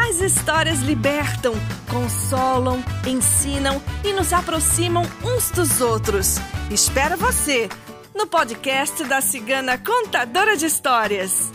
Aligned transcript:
As 0.00 0.20
histórias 0.20 0.78
libertam, 0.78 1.54
consolam, 1.90 2.82
ensinam 3.04 3.82
e 4.04 4.12
nos 4.12 4.32
aproximam 4.32 5.02
uns 5.24 5.50
dos 5.50 5.80
outros. 5.80 6.36
Espero 6.70 7.16
você 7.16 7.68
no 8.14 8.24
podcast 8.24 9.02
da 9.04 9.20
Cigana 9.20 9.76
Contadora 9.76 10.56
de 10.56 10.66
Histórias. 10.66 11.50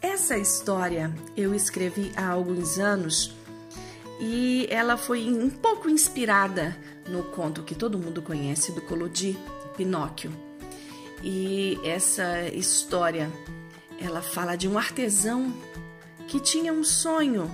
Essa 0.00 0.38
história 0.38 1.14
eu 1.36 1.54
escrevi 1.54 2.12
há 2.16 2.28
alguns 2.28 2.78
anos 2.78 3.36
e 4.18 4.66
ela 4.70 4.96
foi 4.96 5.28
um 5.30 5.50
pouco 5.50 5.88
inspirada 5.90 6.76
no 7.06 7.22
conto 7.24 7.62
que 7.62 7.74
todo 7.74 7.98
mundo 7.98 8.22
conhece 8.22 8.72
do 8.72 8.80
Collodi, 8.80 9.38
Pinóquio. 9.76 10.51
E 11.22 11.78
essa 11.84 12.48
história, 12.48 13.30
ela 14.00 14.20
fala 14.20 14.56
de 14.56 14.66
um 14.66 14.76
artesão 14.76 15.54
que 16.26 16.40
tinha 16.40 16.72
um 16.72 16.82
sonho 16.82 17.50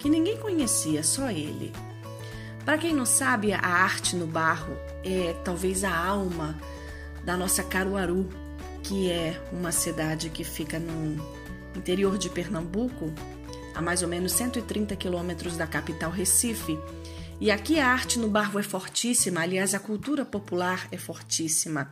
que 0.00 0.10
ninguém 0.10 0.36
conhecia, 0.38 1.04
só 1.04 1.30
ele. 1.30 1.72
Para 2.64 2.78
quem 2.78 2.94
não 2.94 3.06
sabe, 3.06 3.52
a 3.52 3.60
arte 3.60 4.16
no 4.16 4.26
barro 4.26 4.76
é 5.04 5.34
talvez 5.44 5.84
a 5.84 5.96
alma 5.96 6.58
da 7.24 7.36
nossa 7.36 7.62
Caruaru, 7.62 8.28
que 8.82 9.10
é 9.10 9.40
uma 9.52 9.70
cidade 9.70 10.28
que 10.28 10.42
fica 10.42 10.78
no 10.78 11.24
interior 11.76 12.18
de 12.18 12.28
Pernambuco, 12.28 13.12
a 13.74 13.80
mais 13.80 14.02
ou 14.02 14.08
menos 14.08 14.32
130 14.32 14.96
quilômetros 14.96 15.56
da 15.56 15.66
capital 15.66 16.10
Recife. 16.10 16.78
E 17.40 17.50
aqui 17.50 17.78
a 17.78 17.88
arte 17.88 18.18
no 18.18 18.28
barro 18.28 18.58
é 18.58 18.62
fortíssima, 18.62 19.40
aliás, 19.40 19.74
a 19.74 19.78
cultura 19.78 20.24
popular 20.24 20.88
é 20.90 20.96
fortíssima. 20.96 21.90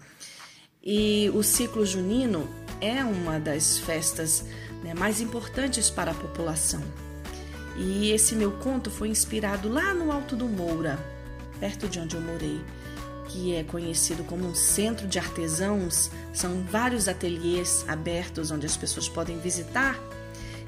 E 0.82 1.30
o 1.34 1.42
ciclo 1.42 1.84
junino 1.84 2.48
é 2.80 3.04
uma 3.04 3.38
das 3.38 3.78
festas 3.78 4.44
né, 4.82 4.94
mais 4.94 5.20
importantes 5.20 5.90
para 5.90 6.12
a 6.12 6.14
população. 6.14 6.80
E 7.76 8.10
esse 8.12 8.34
meu 8.34 8.52
conto 8.52 8.90
foi 8.90 9.08
inspirado 9.08 9.68
lá 9.68 9.92
no 9.92 10.10
Alto 10.10 10.34
do 10.34 10.46
Moura, 10.46 10.98
perto 11.58 11.86
de 11.86 12.00
onde 12.00 12.16
eu 12.16 12.22
morei, 12.22 12.60
que 13.28 13.54
é 13.54 13.62
conhecido 13.62 14.24
como 14.24 14.46
um 14.46 14.54
centro 14.54 15.06
de 15.06 15.18
artesãos. 15.18 16.10
São 16.32 16.64
vários 16.64 17.08
ateliês 17.08 17.84
abertos 17.86 18.50
onde 18.50 18.64
as 18.64 18.76
pessoas 18.76 19.06
podem 19.06 19.38
visitar 19.38 19.98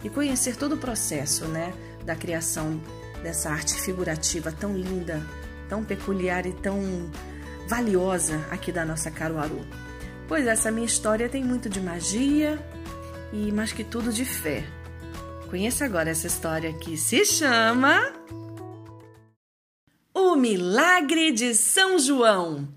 e 0.05 0.11
conhecer 0.11 0.57
todo 0.57 0.75
o 0.75 0.79
processo 0.79 1.47
né, 1.47 1.73
da 2.05 2.15
criação 2.15 2.79
dessa 3.23 3.51
arte 3.51 3.81
figurativa 3.81 4.53
tão 4.53 4.77
linda, 4.77 5.27
tão 5.71 5.83
peculiar 5.83 6.45
e 6.45 6.53
tão 6.53 7.11
valiosa 7.67 8.45
aqui 8.51 8.71
da 8.71 8.85
nossa 8.85 9.11
Caruaru. 9.11 9.82
Pois 10.29 10.47
essa 10.47 10.71
minha 10.71 10.87
história 10.87 11.29
tem 11.29 11.45
muito 11.45 11.69
de 11.69 11.81
magia 11.81 12.59
e, 13.33 13.51
mais 13.53 13.73
que 13.73 13.85
tudo, 13.85 14.13
de 14.13 14.25
fé. 14.25 14.65
Conheça 15.51 15.85
agora 15.85 16.11
essa 16.11 16.27
história 16.27 16.73
que 16.73 16.97
se 16.97 17.25
chama 17.27 18.01
O 20.15 20.35
Milagre 20.37 21.33
de 21.33 21.55
São 21.55 21.99
João. 21.99 22.69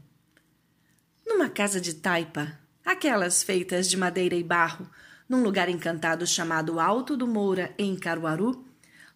Numa 1.25 1.49
casa 1.49 1.79
de 1.79 1.93
taipa, 1.93 2.59
aquelas 2.83 3.41
feitas 3.43 3.89
de 3.89 3.95
madeira 3.95 4.35
e 4.35 4.43
barro, 4.43 4.89
num 5.27 5.41
lugar 5.41 5.69
encantado 5.69 6.27
chamado 6.27 6.79
Alto 6.79 7.15
do 7.15 7.25
Moura, 7.25 7.73
em 7.77 7.95
Caruaru, 7.95 8.65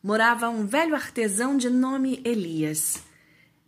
morava 0.01 0.49
um 0.49 0.65
velho 0.65 0.95
artesão 0.95 1.57
de 1.57 1.69
nome 1.69 2.21
Elias. 2.23 3.03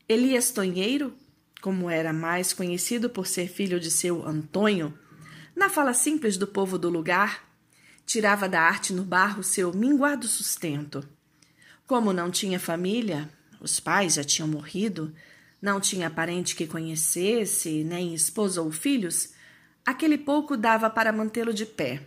Elias 0.07 0.51
Tonheiro 0.51 1.13
como 1.61 1.89
era 1.89 2.11
mais 2.11 2.51
conhecido 2.51 3.09
por 3.09 3.27
ser 3.27 3.47
filho 3.47 3.79
de 3.79 3.91
seu 3.91 4.27
Antônio, 4.27 4.93
na 5.55 5.69
fala 5.69 5.93
simples 5.93 6.35
do 6.35 6.47
povo 6.47 6.77
do 6.77 6.89
lugar, 6.89 7.47
tirava 8.05 8.49
da 8.49 8.61
arte 8.61 8.91
no 8.91 9.03
barro 9.03 9.43
seu 9.43 9.71
minguado 9.71 10.27
sustento. 10.27 11.07
Como 11.85 12.11
não 12.11 12.31
tinha 12.31 12.59
família, 12.59 13.29
os 13.59 13.79
pais 13.79 14.15
já 14.15 14.23
tinham 14.23 14.47
morrido, 14.47 15.13
não 15.61 15.79
tinha 15.79 16.09
parente 16.09 16.55
que 16.55 16.65
conhecesse, 16.65 17.83
nem 17.83 18.15
esposa 18.15 18.61
ou 18.61 18.71
filhos, 18.71 19.33
aquele 19.85 20.17
pouco 20.17 20.57
dava 20.57 20.89
para 20.89 21.13
mantê-lo 21.13 21.53
de 21.53 21.65
pé, 21.65 22.01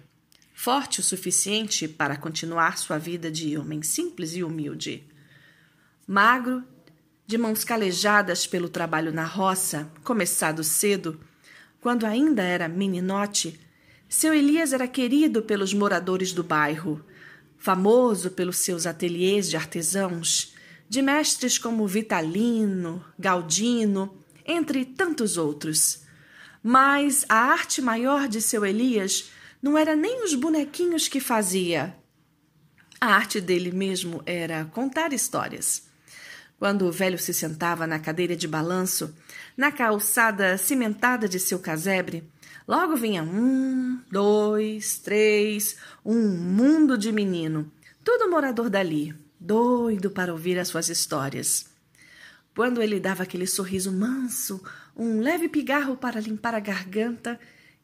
forte 0.53 0.99
o 0.99 1.03
suficiente 1.03 1.87
para 1.87 2.17
continuar 2.17 2.77
sua 2.77 2.99
vida 2.99 3.31
de 3.31 3.57
homem 3.57 3.83
simples 3.83 4.35
e 4.35 4.43
humilde. 4.43 5.07
Magro 6.07 6.65
de 7.27 7.39
mãos 7.39 7.65
calejadas 7.65 8.47
pelo 8.47 8.69
trabalho 8.69 9.13
na 9.13 9.25
roça, 9.25 9.91
começado 10.03 10.63
cedo, 10.63 11.19
quando 11.81 12.05
ainda 12.05 12.43
era 12.43 12.69
meninote, 12.69 13.61
seu 14.09 14.35
Elias 14.35 14.73
era 14.73 14.87
querido 14.87 15.43
pelos 15.43 15.73
moradores 15.73 16.33
do 16.33 16.45
bairro, 16.45 17.05
famoso 17.57 18.31
pelos 18.31 18.59
seus 18.59 18.87
ateliês 18.87 19.49
de 19.49 19.57
artesãos, 19.57 20.55
de 20.89 21.01
mestres 21.01 21.59
como 21.59 21.87
Vitalino, 21.87 23.05
Galdino, 23.19 24.17
entre 24.47 24.85
tantos 24.85 25.39
outros. 25.39 26.03
Mas 26.63 27.25
a 27.29 27.37
arte 27.37 27.81
maior 27.81 28.29
de 28.29 28.41
seu 28.41 28.65
Elias 28.65 29.31
não 29.63 29.79
era 29.79 29.97
nem 29.97 30.23
os 30.25 30.35
bonequinhos 30.35 31.09
que 31.09 31.21
fazia. 31.21 31.97
A 33.01 33.15
arte 33.15 33.41
dele 33.41 33.73
mesmo 33.73 34.23
era 34.27 34.67
contar 34.67 35.13
histórias. 35.13 35.94
Quando 36.59 36.87
o 36.87 36.93
velho 36.93 37.19
se 37.19 37.35
sentava 37.35 37.87
na 37.87 37.99
cadeira 37.99 38.37
de 38.37 38.49
balanço, 38.49 39.15
na 39.57 39.73
calçada 39.73 40.57
cimentada 40.57 41.29
de 41.29 41.39
seu 41.39 41.59
casebre, 41.59 42.29
logo 42.67 42.97
vinha 42.97 43.23
um, 43.23 44.01
dois, 44.11 44.99
três, 44.99 45.77
um 46.05 46.29
mundo 46.29 46.97
de 46.97 47.13
menino, 47.13 47.71
todo 48.03 48.31
morador 48.31 48.71
dali, 48.71 49.15
doido 49.39 50.11
para 50.11 50.33
ouvir 50.33 50.59
as 50.59 50.69
suas 50.69 50.89
histórias. 50.89 51.67
Quando 52.55 52.81
ele 52.81 53.01
dava 53.01 53.25
aquele 53.25 53.47
sorriso 53.47 53.91
manso, 53.91 54.63
um 54.97 55.21
leve 55.21 55.49
pigarro 55.49 55.97
para 55.97 56.21
limpar 56.21 56.55
a 56.55 56.61
garganta 56.61 57.39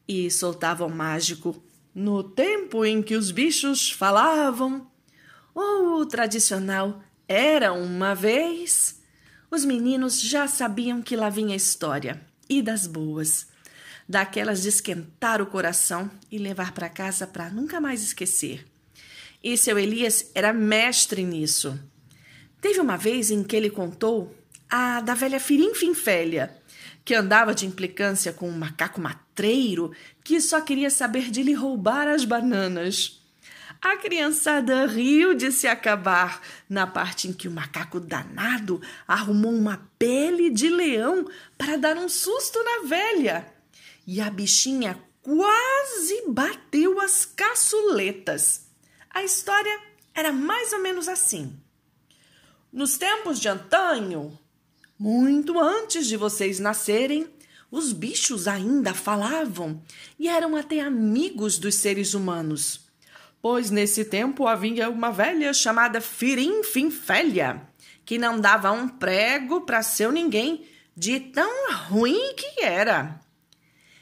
e 0.07 0.31
soltava 0.31 0.85
o 0.85 0.89
mágico 0.89 1.61
no 1.93 2.23
tempo 2.23 2.85
em 2.85 3.01
que 3.03 3.15
os 3.15 3.31
bichos 3.31 3.91
falavam, 3.91 4.87
ou 5.53 5.99
o 5.99 6.05
tradicional 6.05 7.03
era 7.31 7.71
uma 7.71 8.13
vez. 8.13 8.99
Os 9.49 9.63
meninos 9.63 10.21
já 10.21 10.47
sabiam 10.47 11.01
que 11.01 11.15
lá 11.15 11.29
vinha 11.29 11.55
história, 11.55 12.21
e 12.49 12.61
das 12.61 12.85
boas, 12.85 13.47
daquelas 14.07 14.61
de 14.61 14.69
esquentar 14.69 15.41
o 15.41 15.45
coração 15.45 16.11
e 16.29 16.37
levar 16.37 16.73
para 16.73 16.89
casa 16.89 17.25
para 17.25 17.49
nunca 17.49 17.79
mais 17.79 18.03
esquecer. 18.03 18.65
E 19.41 19.57
seu 19.57 19.79
Elias 19.79 20.29
era 20.35 20.51
mestre 20.51 21.23
nisso. 21.23 21.79
Teve 22.59 22.79
uma 22.79 22.97
vez 22.97 23.31
em 23.31 23.43
que 23.43 23.55
ele 23.55 23.69
contou 23.69 24.35
a 24.69 24.99
da 25.01 25.13
velha 25.13 25.39
Firim 25.39 25.73
Finfélia, 25.73 26.55
que 27.03 27.15
andava 27.15 27.55
de 27.55 27.65
implicância 27.65 28.33
com 28.33 28.49
um 28.49 28.57
macaco 28.57 28.99
matreiro 28.99 29.91
que 30.23 30.39
só 30.41 30.61
queria 30.61 30.89
saber 30.89 31.31
de 31.31 31.43
lhe 31.43 31.53
roubar 31.53 32.07
as 32.07 32.25
bananas. 32.25 33.20
A 33.81 33.97
criançada 33.97 34.85
riu 34.85 35.33
de 35.33 35.51
se 35.51 35.65
acabar 35.65 36.39
na 36.69 36.85
parte 36.85 37.27
em 37.27 37.33
que 37.33 37.47
o 37.47 37.51
macaco 37.51 37.99
danado 37.99 38.79
arrumou 39.07 39.51
uma 39.51 39.89
pele 39.97 40.51
de 40.51 40.69
leão 40.69 41.27
para 41.57 41.77
dar 41.77 41.97
um 41.97 42.07
susto 42.07 42.63
na 42.63 42.87
velha. 42.87 43.51
E 44.05 44.21
a 44.21 44.29
bichinha 44.29 45.01
quase 45.23 46.25
bateu 46.27 47.01
as 47.01 47.25
caçuletas. 47.25 48.67
A 49.09 49.23
história 49.23 49.81
era 50.13 50.31
mais 50.31 50.71
ou 50.73 50.79
menos 50.79 51.07
assim. 51.07 51.59
Nos 52.71 52.99
tempos 52.99 53.39
de 53.39 53.47
antanho, 53.47 54.37
muito 54.97 55.59
antes 55.59 56.05
de 56.05 56.17
vocês 56.17 56.59
nascerem, 56.59 57.27
os 57.71 57.93
bichos 57.93 58.47
ainda 58.47 58.93
falavam 58.93 59.81
e 60.19 60.29
eram 60.29 60.55
até 60.55 60.81
amigos 60.81 61.57
dos 61.57 61.73
seres 61.75 62.13
humanos 62.13 62.90
pois 63.41 63.71
nesse 63.71 64.05
tempo 64.05 64.47
havia 64.47 64.89
uma 64.89 65.11
velha 65.11 65.53
chamada 65.53 65.99
Firim 65.99 66.63
Finfélia, 66.63 67.61
que 68.05 68.17
não 68.17 68.39
dava 68.39 68.71
um 68.71 68.87
prego 68.87 69.61
para 69.61 69.81
seu 69.81 70.11
ninguém, 70.11 70.65
de 70.95 71.19
tão 71.19 71.49
ruim 71.87 72.35
que 72.35 72.61
era. 72.61 73.19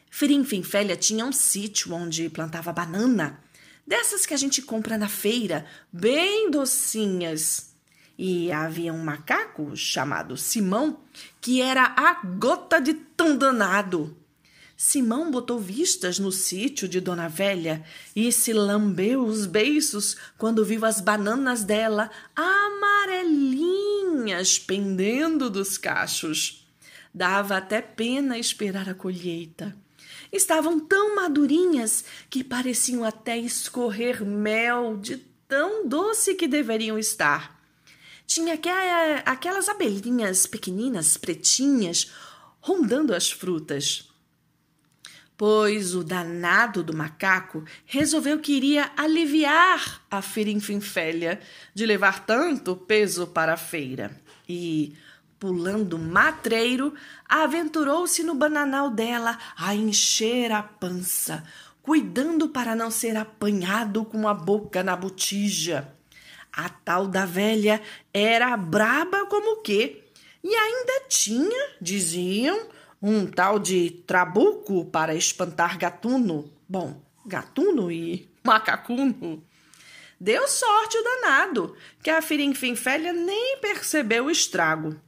Firim 0.10 0.44
Finfélia 0.44 0.98
tinha 0.98 1.26
um 1.26 1.32
sítio 1.32 1.94
onde 1.94 2.30
plantava 2.30 2.74
banana, 2.74 3.40
dessas 3.88 4.26
que 4.26 4.34
a 4.34 4.38
gente 4.38 4.62
compra 4.62 4.98
na 4.98 5.08
feira, 5.08 5.66
bem 5.94 6.52
docinhas. 6.52 7.70
E 8.18 8.52
havia 8.52 8.92
um 8.92 9.02
macaco 9.02 9.78
chamado 9.78 10.36
Simão, 10.36 11.00
que 11.40 11.62
era 11.62 11.94
a 11.96 12.16
gota 12.26 12.82
de 12.82 12.94
tão 12.94 13.38
danado. 13.38 14.19
Simão 14.82 15.30
botou 15.30 15.60
vistas 15.60 16.20
no 16.20 16.32
sítio 16.32 16.88
de 16.88 17.02
Dona 17.02 17.28
Velha 17.28 17.84
e 18.16 18.32
se 18.32 18.54
lambeu 18.54 19.26
os 19.26 19.46
beiços 19.46 20.16
quando 20.38 20.64
viu 20.64 20.86
as 20.86 21.02
bananas 21.02 21.66
dela 21.66 22.10
amarelinhas 22.34 23.38
pendendo 24.58 25.50
dos 25.50 25.78
cachos. 25.78 26.66
Dava 27.14 27.58
até 27.58 27.82
pena 27.82 28.40
esperar 28.40 28.88
a 28.88 28.94
colheita. 28.94 29.76
Estavam 30.32 30.80
tão 30.80 31.14
madurinhas 31.14 32.06
que 32.30 32.42
pareciam 32.42 33.04
até 33.04 33.38
escorrer 33.38 34.24
mel 34.24 34.96
de 34.96 35.18
tão 35.46 35.86
doce 35.90 36.36
que 36.36 36.48
deveriam 36.48 36.98
estar. 36.98 37.62
Tinha 38.26 38.58
aquelas 39.26 39.68
abelhinhas 39.68 40.48
pequeninas, 40.48 41.18
pretinhas, 41.18 42.14
rondando 42.62 43.14
as 43.14 43.30
frutas 43.30 44.09
pois 45.40 45.96
o 45.96 46.04
danado 46.04 46.84
do 46.84 46.94
macaco 46.94 47.64
resolveu 47.86 48.40
que 48.40 48.52
iria 48.52 48.92
aliviar 48.98 50.02
a 50.12 50.22
Firinfinfélia 50.22 51.40
de 51.74 51.86
levar 51.86 52.26
tanto 52.26 52.76
peso 52.76 53.26
para 53.26 53.54
a 53.54 53.58
feira. 53.58 54.12
E, 54.50 54.98
pulando 55.40 55.98
matreiro, 55.98 56.94
aventurou-se 57.24 58.22
no 58.22 58.36
bananal 58.36 58.90
dela 58.90 59.40
a 59.56 59.74
encher 59.74 60.52
a 60.52 60.62
pança, 60.62 61.42
cuidando 61.82 62.50
para 62.50 62.76
não 62.76 62.92
ser 62.92 63.16
apanhado 63.16 64.04
com 64.04 64.28
a 64.28 64.34
boca 64.34 64.84
na 64.84 64.94
botija. 64.94 65.90
A 66.52 66.68
tal 66.68 67.08
da 67.08 67.26
velha 67.26 67.82
era 68.14 68.58
braba 68.58 69.26
como 69.28 69.54
o 69.54 69.62
quê? 69.62 70.04
E 70.44 70.54
ainda 70.54 71.06
tinha, 71.08 71.70
diziam, 71.80 72.68
um 73.02 73.26
tal 73.26 73.60
de 73.60 73.92
trabuco 74.06 74.86
para 74.86 75.16
espantar 75.16 75.78
gatuno. 75.78 76.52
Bom, 76.68 77.02
gatuno 77.26 77.92
e 77.92 78.30
macacuno. 78.44 79.44
Deu 80.20 80.48
sorte 80.48 80.98
o 80.98 81.04
danado, 81.04 81.76
que 82.04 82.10
a 82.10 82.22
Firinfinfélia 82.22 83.14
nem 83.14 83.58
percebeu 83.60 84.26
o 84.26 84.32
estrago. 84.32 85.00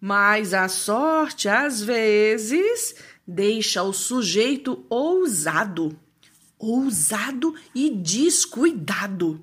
Mas 0.00 0.54
a 0.54 0.68
sorte, 0.68 1.48
às 1.48 1.82
vezes, 1.82 2.94
deixa 3.26 3.82
o 3.82 3.92
sujeito 3.92 4.86
ousado. 4.88 5.98
Ousado 6.58 7.54
e 7.74 7.90
descuidado. 7.90 9.42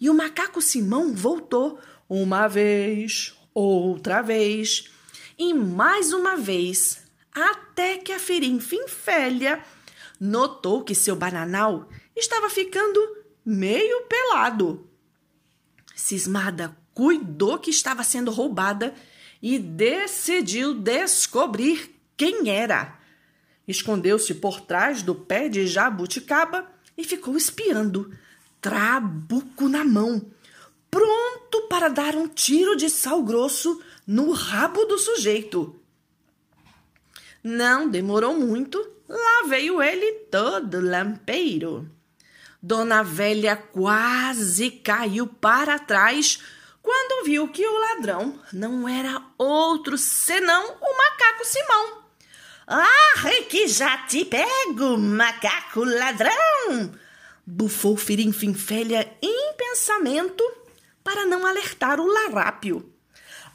E 0.00 0.10
o 0.10 0.14
macaco 0.14 0.60
Simão 0.60 1.14
voltou 1.14 1.78
uma 2.08 2.48
vez, 2.48 3.36
outra 3.54 4.20
vez 4.20 4.90
e 5.38 5.54
mais 5.54 6.12
uma 6.12 6.36
vez 6.36 7.09
até 7.34 7.98
que 7.98 8.12
a 8.12 8.18
Firinfinfélia 8.18 9.62
notou 10.20 10.82
que 10.84 10.94
seu 10.94 11.16
bananal 11.16 11.88
estava 12.14 12.50
ficando 12.50 13.00
meio 13.44 14.02
pelado. 14.02 14.88
Cismada 15.94 16.76
cuidou 16.92 17.58
que 17.58 17.70
estava 17.70 18.04
sendo 18.04 18.30
roubada 18.30 18.94
e 19.40 19.58
decidiu 19.58 20.74
descobrir 20.74 21.94
quem 22.16 22.50
era. 22.50 22.98
Escondeu-se 23.66 24.34
por 24.34 24.60
trás 24.60 25.02
do 25.02 25.14
pé 25.14 25.48
de 25.48 25.66
jabuticaba 25.66 26.70
e 26.96 27.04
ficou 27.04 27.36
espiando, 27.36 28.12
trabuco 28.60 29.68
na 29.68 29.84
mão, 29.84 30.30
pronto 30.90 31.62
para 31.68 31.88
dar 31.88 32.14
um 32.14 32.28
tiro 32.28 32.76
de 32.76 32.90
sal 32.90 33.22
grosso 33.22 33.80
no 34.06 34.32
rabo 34.32 34.84
do 34.84 34.98
sujeito. 34.98 35.79
Não 37.42 37.88
demorou 37.88 38.34
muito, 38.34 38.78
lá 39.08 39.46
veio 39.48 39.82
ele 39.82 40.12
todo 40.30 40.80
lampeiro. 40.80 41.90
Dona 42.62 43.02
Velha 43.02 43.56
quase 43.56 44.70
caiu 44.70 45.26
para 45.26 45.78
trás 45.78 46.38
quando 46.82 47.24
viu 47.24 47.48
que 47.48 47.66
o 47.66 47.78
ladrão 47.78 48.38
não 48.52 48.86
era 48.86 49.22
outro 49.38 49.96
senão 49.96 50.76
o 50.80 50.96
macaco 50.98 51.44
Simão. 51.44 52.02
Ah, 52.66 53.30
que 53.48 53.66
já 53.66 53.98
te 54.06 54.24
pego, 54.24 54.96
macaco 54.98 55.82
ladrão! 55.82 56.92
Bufou 57.46 57.96
Firinfinfélia 57.96 59.10
em 59.20 59.54
pensamento 59.54 60.44
para 61.02 61.24
não 61.24 61.44
alertar 61.44 61.98
o 61.98 62.06
larápio. 62.06 62.92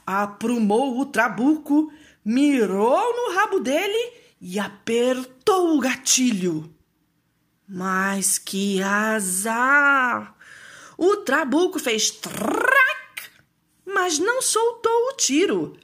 Aprumou 0.04 1.00
o 1.00 1.06
trabuco 1.06 1.90
mirou 2.26 3.14
no 3.14 3.36
rabo 3.36 3.60
dele 3.60 4.12
e 4.40 4.58
apertou 4.58 5.76
o 5.76 5.80
gatilho. 5.80 6.74
Mas 7.68 8.36
que 8.36 8.82
azar! 8.82 10.34
O 10.98 11.18
trabuco 11.18 11.78
fez 11.78 12.10
trac, 12.10 13.30
mas 13.84 14.18
não 14.18 14.42
soltou 14.42 15.10
o 15.10 15.16
tiro. 15.16 15.76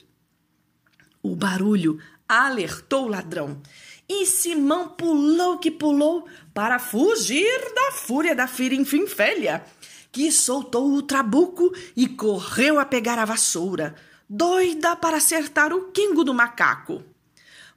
O 1.23 1.37
barulho 1.37 2.01
alertou 2.29 3.05
o 3.05 3.09
ladrão 3.09 3.63
e 4.09 4.27
Simão 4.27 4.89
pulou 4.89 5.59
que 5.59 5.71
pulou 5.71 6.27
para 6.53 6.81
fugir 6.81 7.73
da 7.73 7.93
fúria 7.93 8.35
da 8.35 8.49
Firinfinfélia, 8.49 9.65
que 10.11 10.33
soltou 10.33 10.93
o 10.93 11.03
trabuco 11.03 11.73
e 11.95 12.09
correu 12.09 12.81
a 12.81 12.85
pegar 12.85 13.19
a 13.19 13.25
vassoura 13.25 13.95
doida 14.29 14.97
para 14.97 15.17
acertar 15.17 15.73
o 15.73 15.91
quingo 15.91 16.25
do 16.25 16.33
macaco. 16.35 17.03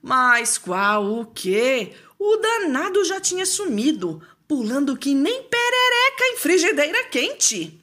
Mas 0.01 0.57
qual 0.57 1.05
o 1.05 1.25
quê? 1.25 1.93
O 2.19 2.37
danado 2.37 3.03
já 3.03 3.19
tinha 3.19 3.45
sumido, 3.45 4.21
pulando 4.47 4.95
que 4.95 5.13
nem 5.13 5.43
perereca 5.43 6.23
em 6.31 6.37
frigideira 6.37 7.03
quente. 7.05 7.79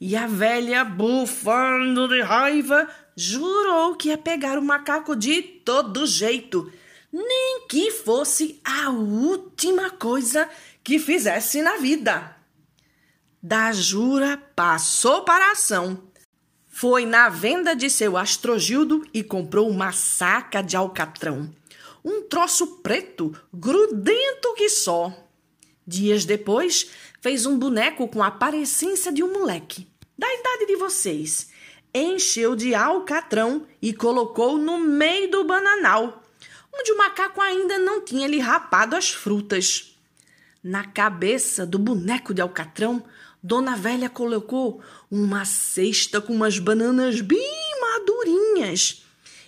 E 0.00 0.14
a 0.14 0.26
velha, 0.26 0.84
bufando 0.84 2.08
de 2.08 2.20
raiva, 2.20 2.88
jurou 3.16 3.94
que 3.96 4.08
ia 4.08 4.18
pegar 4.18 4.58
o 4.58 4.62
macaco 4.62 5.16
de 5.16 5.40
todo 5.42 6.06
jeito, 6.06 6.70
nem 7.12 7.66
que 7.68 7.90
fosse 7.90 8.60
a 8.64 8.90
última 8.90 9.88
coisa 9.90 10.48
que 10.82 10.98
fizesse 10.98 11.62
na 11.62 11.76
vida. 11.76 12.36
Da 13.42 13.72
jura 13.72 14.36
passou 14.54 15.22
para 15.22 15.48
a 15.48 15.52
ação 15.52 16.02
foi 16.76 17.06
na 17.06 17.28
venda 17.28 17.72
de 17.76 17.88
seu 17.88 18.16
astrogildo 18.16 19.06
e 19.14 19.22
comprou 19.22 19.70
uma 19.70 19.92
saca 19.92 20.60
de 20.60 20.76
alcatrão. 20.76 21.48
Um 22.04 22.22
troço 22.22 22.78
preto, 22.78 23.32
grudento 23.52 24.52
que 24.56 24.68
só. 24.68 25.16
Dias 25.86 26.24
depois, 26.24 26.90
fez 27.20 27.46
um 27.46 27.56
boneco 27.56 28.08
com 28.08 28.20
a 28.24 28.30
parecência 28.32 29.12
de 29.12 29.22
um 29.22 29.32
moleque, 29.32 29.86
da 30.18 30.26
idade 30.26 30.66
de 30.66 30.74
vocês. 30.74 31.48
Encheu 31.94 32.56
de 32.56 32.74
alcatrão 32.74 33.68
e 33.80 33.94
colocou 33.94 34.58
no 34.58 34.76
meio 34.76 35.30
do 35.30 35.44
bananal, 35.44 36.24
onde 36.76 36.90
o 36.90 36.98
macaco 36.98 37.40
ainda 37.40 37.78
não 37.78 38.04
tinha 38.04 38.26
lhe 38.26 38.40
rapado 38.40 38.96
as 38.96 39.10
frutas. 39.10 39.96
Na 40.60 40.84
cabeça 40.84 41.64
do 41.64 41.78
boneco 41.78 42.34
de 42.34 42.42
alcatrão 42.42 43.04
Dona 43.46 43.76
Velha 43.76 44.08
colocou 44.08 44.82
uma 45.10 45.44
cesta 45.44 46.18
com 46.18 46.32
umas 46.32 46.58
bananas 46.58 47.20
bem 47.20 47.78
madurinhas 47.78 49.04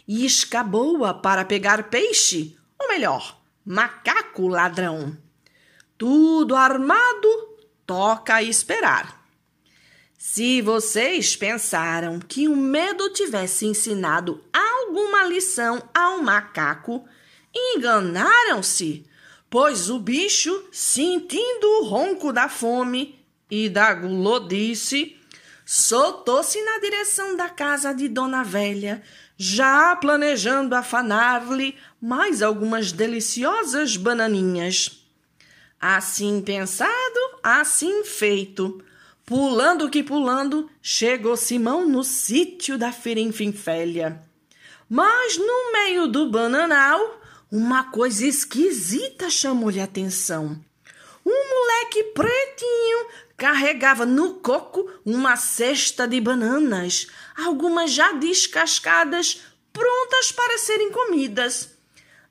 e 0.07 0.27
escabou-a 0.27 1.15
para 1.15 1.47
pegar 1.47 1.89
peixe, 1.89 2.55
ou 2.79 2.89
melhor, 2.89 3.41
macaco 3.65 4.49
ladrão. 4.49 5.17
Tudo 5.97 6.55
armado, 6.55 7.27
toca 7.87 8.43
esperar. 8.43 9.27
Se 10.19 10.61
vocês 10.61 11.35
pensaram 11.35 12.21
que 12.21 12.49
o 12.49 12.55
medo 12.55 13.09
tivesse 13.15 13.65
ensinado 13.65 14.45
alguma 14.53 15.25
lição 15.25 15.83
ao 15.95 16.23
macaco, 16.23 17.03
enganaram-se, 17.55 19.07
pois 19.49 19.89
o 19.89 19.99
bicho, 19.99 20.69
sentindo 20.71 21.67
o 21.81 21.85
ronco 21.85 22.31
da 22.31 22.47
fome, 22.47 23.26
e 23.51 23.69
da 23.69 23.95
gulodice, 23.95 25.17
soltou-se 25.65 26.61
na 26.63 26.79
direção 26.79 27.37
da 27.37 27.49
casa 27.49 27.93
de 27.93 28.09
Dona 28.09 28.43
Velha, 28.43 29.03
já 29.37 29.95
planejando 29.97 30.75
afanar-lhe 30.75 31.77
mais 32.01 32.43
algumas 32.43 32.93
deliciosas 32.93 33.97
bananinhas. 33.97 35.05
Assim 35.81 36.41
pensado, 36.41 37.21
assim 37.43 38.05
feito. 38.05 38.83
Pulando 39.25 39.91
que 39.91 40.03
pulando, 40.03 40.71
chegou 40.81 41.37
Simão 41.37 41.89
no 41.89 42.05
sítio 42.05 42.79
da 42.79 42.93
Firinfinfélia. 42.93 44.23
Mas 44.89 45.37
no 45.37 45.73
meio 45.73 46.07
do 46.07 46.31
bananal, 46.31 47.21
uma 47.51 47.85
coisa 47.91 48.25
esquisita 48.25 49.29
chamou-lhe 49.29 49.81
a 49.81 49.85
atenção. 49.85 50.65
Um 51.27 51.49
moleque 51.51 52.05
pretinho 52.05 53.09
carregava 53.37 54.07
no 54.07 54.35
coco 54.35 54.89
uma 55.05 55.35
cesta 55.35 56.07
de 56.07 56.21
bananas, 56.21 57.09
algumas 57.37 57.91
já 57.91 58.13
descascadas, 58.13 59.43
prontas 59.73 60.31
para 60.31 60.57
serem 60.59 60.93
comidas. 60.93 61.71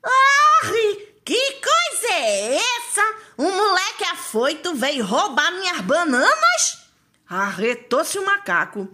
Arre, 0.02 1.08
que 1.22 1.52
coisa 1.52 2.14
é 2.14 2.56
essa? 2.56 3.14
Um 3.36 3.50
moleque 3.50 4.04
afoito 4.04 4.74
veio 4.74 5.04
roubar 5.04 5.52
minhas 5.52 5.82
bananas? 5.82 6.88
Arretou-se 7.28 8.18
o 8.18 8.24
macaco. 8.24 8.88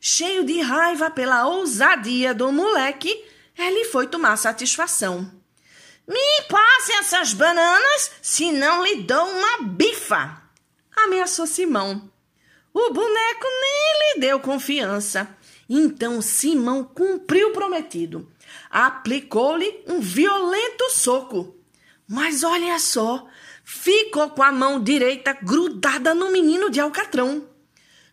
Cheio 0.00 0.44
de 0.44 0.60
raiva 0.60 1.10
pela 1.10 1.46
ousadia 1.46 2.32
do 2.32 2.52
moleque, 2.52 3.26
ele 3.58 3.86
foi 3.86 4.06
tomar 4.06 4.36
satisfação. 4.36 5.39
Me 6.06 6.42
passe 6.48 6.92
essas 6.94 7.32
bananas, 7.32 8.10
senão 8.20 8.84
lhe 8.84 9.02
dou 9.02 9.24
uma 9.24 9.62
bifa. 9.62 10.42
Ameaçou 10.96 11.46
Simão. 11.46 12.10
O 12.72 12.92
boneco 12.92 13.46
nem 13.60 14.14
lhe 14.14 14.20
deu 14.20 14.40
confiança. 14.40 15.28
Então 15.68 16.20
Simão 16.20 16.84
cumpriu 16.84 17.48
o 17.48 17.52
prometido. 17.52 18.30
Aplicou-lhe 18.68 19.84
um 19.86 20.00
violento 20.00 20.90
soco. 20.90 21.56
Mas 22.08 22.42
olha 22.42 22.78
só, 22.78 23.26
ficou 23.64 24.30
com 24.30 24.42
a 24.42 24.50
mão 24.50 24.82
direita 24.82 25.32
grudada 25.32 26.12
no 26.12 26.30
menino 26.30 26.70
de 26.70 26.80
alcatrão. 26.80 27.48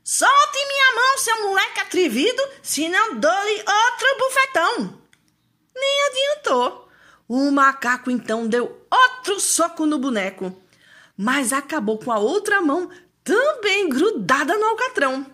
Solte 0.04 0.68
minha 0.68 0.96
mão, 0.96 1.18
seu 1.18 1.44
moleque 1.44 1.80
atrevido, 1.80 2.42
senão 2.62 3.16
dou-lhe 3.16 3.58
outro 3.58 4.18
bufetão. 4.20 5.02
Nem 5.76 6.02
adiantou. 6.08 6.87
O 7.28 7.52
macaco 7.52 8.10
então 8.10 8.48
deu 8.48 8.88
outro 8.90 9.38
soco 9.38 9.86
no 9.86 10.00
boneco, 10.00 10.56
mas 11.18 11.52
acabou 11.52 11.98
com 11.98 12.10
a 12.10 12.18
outra 12.18 12.62
mão 12.62 12.90
também 13.22 13.90
grudada 13.90 14.58
no 14.58 14.66
alcatrão. 14.66 15.26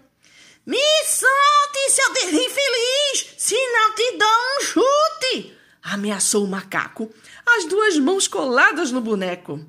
Me 0.66 0.80
solte, 1.06 1.92
seu 1.92 2.12
infeliz, 2.12 3.36
senão 3.38 3.94
te 3.94 4.18
dou 4.18 4.28
um 4.28 4.62
chute! 4.64 5.58
ameaçou 5.84 6.46
o 6.46 6.48
macaco, 6.48 7.12
as 7.46 7.66
duas 7.66 8.00
mãos 8.00 8.28
coladas 8.28 8.92
no 8.92 9.02
boneco. 9.02 9.64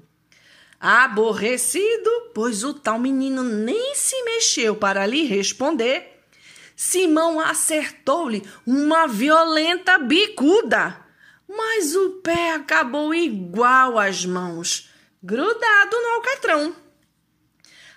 Aborrecido, 0.81 2.11
pois 2.33 2.65
o 2.65 2.73
tal 2.73 2.99
menino 2.99 3.43
nem 3.43 3.95
se 3.95 4.23
mexeu 4.23 4.77
para 4.77 5.05
lhe 5.07 5.25
responder, 5.25 6.23
Simão 6.75 7.39
acertou-lhe 7.39 8.43
uma 8.67 9.07
violenta 9.07 9.99
bicuda 9.99 11.04
mas 11.57 11.95
o 11.95 12.11
pé 12.23 12.53
acabou 12.53 13.15
igual 13.15 13.99
às 13.99 14.25
mãos, 14.25 14.91
grudado 15.23 16.01
no 16.01 16.09
alcatrão. 16.15 16.77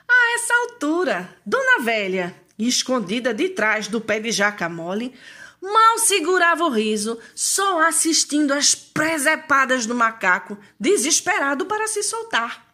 A 0.08 0.36
essa 0.36 0.54
altura, 0.54 1.38
Dona 1.46 1.84
Velha, 1.84 2.36
escondida 2.58 3.34
de 3.34 3.50
trás 3.50 3.88
do 3.88 4.00
pé 4.00 4.20
de 4.20 4.32
jaca 4.32 4.70
mole, 4.70 5.14
mal 5.62 5.98
segurava 6.00 6.64
o 6.64 6.70
riso, 6.70 7.20
só 7.36 7.82
assistindo 7.82 8.54
às 8.54 8.74
presepadas 8.74 9.86
do 9.86 9.94
macaco, 9.94 10.58
desesperado 10.80 11.66
para 11.66 11.88
se 11.88 12.04
soltar. 12.04 12.66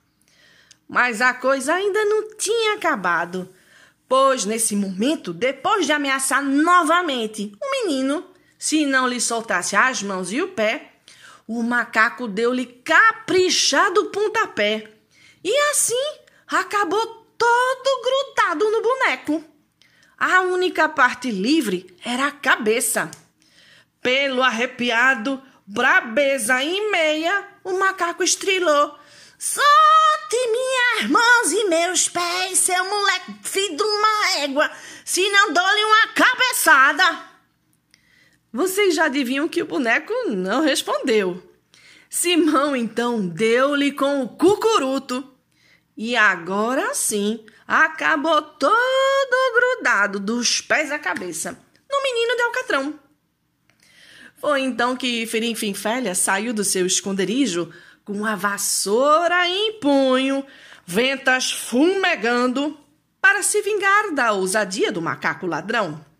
Mas 0.87 1.21
a 1.21 1.33
coisa 1.33 1.73
ainda 1.73 2.05
não 2.05 2.35
tinha 2.37 2.75
acabado, 2.75 3.49
pois 4.07 4.45
nesse 4.45 4.75
momento, 4.75 5.33
depois 5.33 5.85
de 5.85 5.91
ameaçar 5.91 6.43
novamente 6.43 7.51
o 7.61 7.71
menino, 7.71 8.32
se 8.63 8.85
não 8.85 9.05
lhe 9.05 9.19
soltasse 9.19 9.75
as 9.75 10.01
mãos 10.01 10.31
e 10.31 10.41
o 10.41 10.47
pé, 10.47 10.93
o 11.45 11.61
macaco 11.61 12.29
deu-lhe 12.29 12.65
caprichado 12.65 14.05
pontapé. 14.05 14.89
E 15.43 15.53
assim 15.71 16.15
acabou 16.47 17.05
todo 17.37 18.01
grudado 18.01 18.71
no 18.71 18.81
boneco. 18.81 19.43
A 20.17 20.39
única 20.43 20.87
parte 20.87 21.29
livre 21.29 21.93
era 22.05 22.27
a 22.27 22.31
cabeça. 22.31 23.11
Pelo 24.01 24.41
arrepiado, 24.41 25.43
brabeza 25.67 26.63
e 26.63 26.89
meia, 26.89 27.45
o 27.65 27.77
macaco 27.77 28.23
estrilou. 28.23 28.97
Solte 29.37 30.37
minhas 30.53 31.11
mãos 31.11 31.51
e 31.51 31.65
meus 31.65 32.07
pés, 32.07 32.59
seu 32.59 32.85
moleque 32.85 33.35
filho 33.43 33.75
de 33.75 33.83
uma 33.83 34.37
égua, 34.37 34.71
se 35.03 35.29
não 35.31 35.51
dou-lhe 35.51 35.83
uma 35.83 36.07
cabeçada. 36.13 37.32
Vocês 38.55 38.93
já 38.93 39.05
adivinham 39.05 39.49
que 39.49 39.63
o 39.63 39.65
boneco 39.65 40.13
não 40.29 40.61
respondeu. 40.61 41.41
Simão 42.07 42.75
então 42.75 43.27
deu-lhe 43.27 43.91
com 43.91 44.21
o 44.21 44.29
cucuruto. 44.29 45.27
E 45.97 46.15
agora 46.15 46.93
sim, 46.93 47.43
acabou 47.67 48.39
todo 48.43 49.53
grudado 49.55 50.19
dos 50.19 50.61
pés 50.61 50.91
à 50.91 50.99
cabeça 50.99 51.57
no 51.91 52.03
menino 52.03 52.35
de 52.35 52.41
alcatrão. 52.43 52.99
Foi 54.37 54.61
então 54.61 54.95
que 54.95 55.25
Ferim 55.25 55.55
saiu 56.13 56.53
do 56.53 56.63
seu 56.63 56.85
esconderijo 56.85 57.73
com 58.05 58.23
a 58.23 58.35
vassoura 58.35 59.47
em 59.47 59.79
punho, 59.79 60.45
ventas 60.85 61.51
fumegando, 61.51 62.77
para 63.19 63.41
se 63.41 63.63
vingar 63.63 64.13
da 64.13 64.33
ousadia 64.33 64.91
do 64.91 65.01
macaco 65.01 65.47
ladrão. 65.47 66.12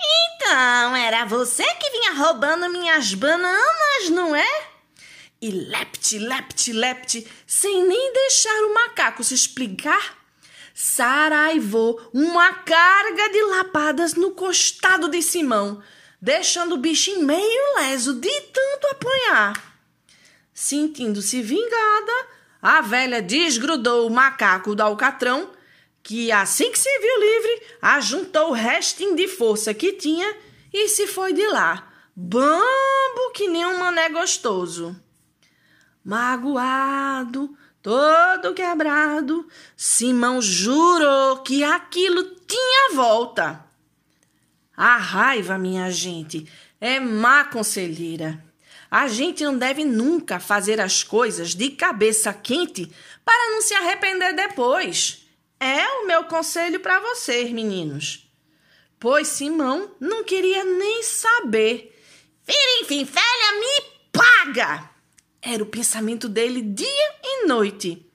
Então, 0.00 0.96
era 0.96 1.24
você 1.24 1.64
que 1.74 1.90
vinha 1.90 2.14
roubando 2.14 2.70
minhas 2.70 3.14
bananas, 3.14 4.10
não 4.10 4.34
é? 4.34 4.62
E 5.40 5.50
lepte, 5.50 6.18
lepte, 6.18 6.72
lepte, 6.72 7.26
sem 7.46 7.86
nem 7.86 8.12
deixar 8.12 8.64
o 8.64 8.74
macaco 8.74 9.22
se 9.24 9.34
explicar, 9.34 10.18
saraivou 10.74 12.00
uma 12.12 12.52
carga 12.52 13.28
de 13.30 13.42
lapadas 13.42 14.14
no 14.14 14.32
costado 14.32 15.08
de 15.08 15.22
Simão, 15.22 15.82
deixando 16.20 16.74
o 16.74 16.78
bicho 16.78 17.22
meio 17.22 17.76
leso 17.76 18.14
de 18.14 18.40
tanto 18.52 18.86
apanhar. 18.88 19.70
Sentindo-se 20.52 21.40
vingada, 21.40 22.12
a 22.60 22.82
velha 22.82 23.22
desgrudou 23.22 24.06
o 24.06 24.10
macaco 24.10 24.74
do 24.74 24.82
alcatrão 24.82 25.50
que 26.02 26.32
assim 26.32 26.70
que 26.70 26.78
se 26.78 26.98
viu 26.98 27.20
livre, 27.20 27.62
ajuntou 27.82 28.50
o 28.50 28.54
restinho 28.54 29.14
de 29.14 29.28
força 29.28 29.74
que 29.74 29.92
tinha 29.92 30.36
e 30.72 30.88
se 30.88 31.06
foi 31.06 31.32
de 31.32 31.46
lá, 31.48 31.92
bambo 32.14 33.30
que 33.34 33.48
nem 33.48 33.66
um 33.66 33.78
mané 33.78 34.08
gostoso. 34.08 34.94
Magoado, 36.04 37.56
todo 37.82 38.54
quebrado, 38.54 39.46
Simão 39.76 40.40
jurou 40.40 41.38
que 41.38 41.62
aquilo 41.62 42.24
tinha 42.46 42.94
volta. 42.94 43.64
A 44.76 44.96
raiva, 44.96 45.58
minha 45.58 45.90
gente, 45.90 46.50
é 46.80 46.98
má 46.98 47.44
conselheira. 47.44 48.42
A 48.90 49.06
gente 49.06 49.44
não 49.44 49.56
deve 49.56 49.84
nunca 49.84 50.40
fazer 50.40 50.80
as 50.80 51.04
coisas 51.04 51.54
de 51.54 51.70
cabeça 51.70 52.32
quente 52.32 52.90
para 53.24 53.50
não 53.50 53.60
se 53.60 53.74
arrepender 53.74 54.34
depois. 54.34 55.29
É 55.60 55.86
o 55.86 56.06
meu 56.06 56.24
conselho 56.24 56.80
para 56.80 56.98
vocês, 57.00 57.52
meninos. 57.52 58.26
Pois 58.98 59.28
Simão 59.28 59.94
não 60.00 60.24
queria 60.24 60.64
nem 60.64 61.02
saber. 61.02 62.02
Enfim, 62.48 63.04
velha, 63.04 63.60
me 63.60 63.84
paga! 64.10 64.90
Era 65.42 65.62
o 65.62 65.66
pensamento 65.66 66.30
dele 66.30 66.62
dia 66.62 67.14
e 67.22 67.46
noite. 67.46 68.06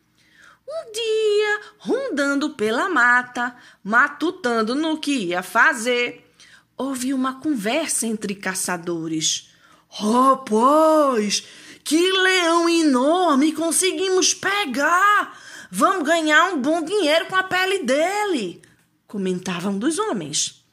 Um 0.68 0.92
dia, 0.92 1.62
rondando 1.78 2.50
pela 2.52 2.90
mata, 2.90 3.56
matutando 3.84 4.74
no 4.74 5.00
que 5.00 5.12
ia 5.12 5.44
fazer, 5.44 6.28
houve 6.75 7.14
uma 7.14 7.40
conversa 7.40 8.08
entre 8.08 8.34
caçadores. 8.34 9.52
Rapaz, 9.88 11.44
que 11.84 12.12
leão 12.12 12.68
enorme 12.68 13.54
conseguimos 13.54 14.34
pegar! 14.34 15.45
Vamos 15.77 16.08
ganhar 16.08 16.53
um 16.53 16.62
bom 16.62 16.82
dinheiro 16.82 17.25
com 17.25 17.36
a 17.36 17.44
pele 17.44 17.79
dele, 17.79 18.62
comentavam 19.05 19.74
um 19.74 19.77
dos 19.77 20.00
homens. 20.00 20.65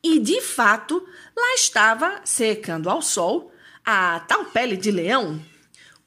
E 0.00 0.20
de 0.20 0.40
fato, 0.40 1.04
lá 1.36 1.54
estava, 1.56 2.20
secando 2.24 2.88
ao 2.88 3.02
sol, 3.02 3.52
a 3.84 4.20
tal 4.20 4.44
pele 4.44 4.76
de 4.76 4.92
leão. 4.92 5.44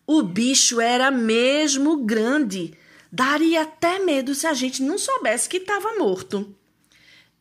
O 0.07 0.23
bicho 0.23 0.79
era 0.79 1.11
mesmo 1.11 2.05
grande. 2.05 2.73
Daria 3.11 3.63
até 3.63 3.99
medo 3.99 4.33
se 4.33 4.47
a 4.47 4.53
gente 4.53 4.81
não 4.81 4.97
soubesse 4.97 5.49
que 5.49 5.57
estava 5.57 5.97
morto. 5.97 6.55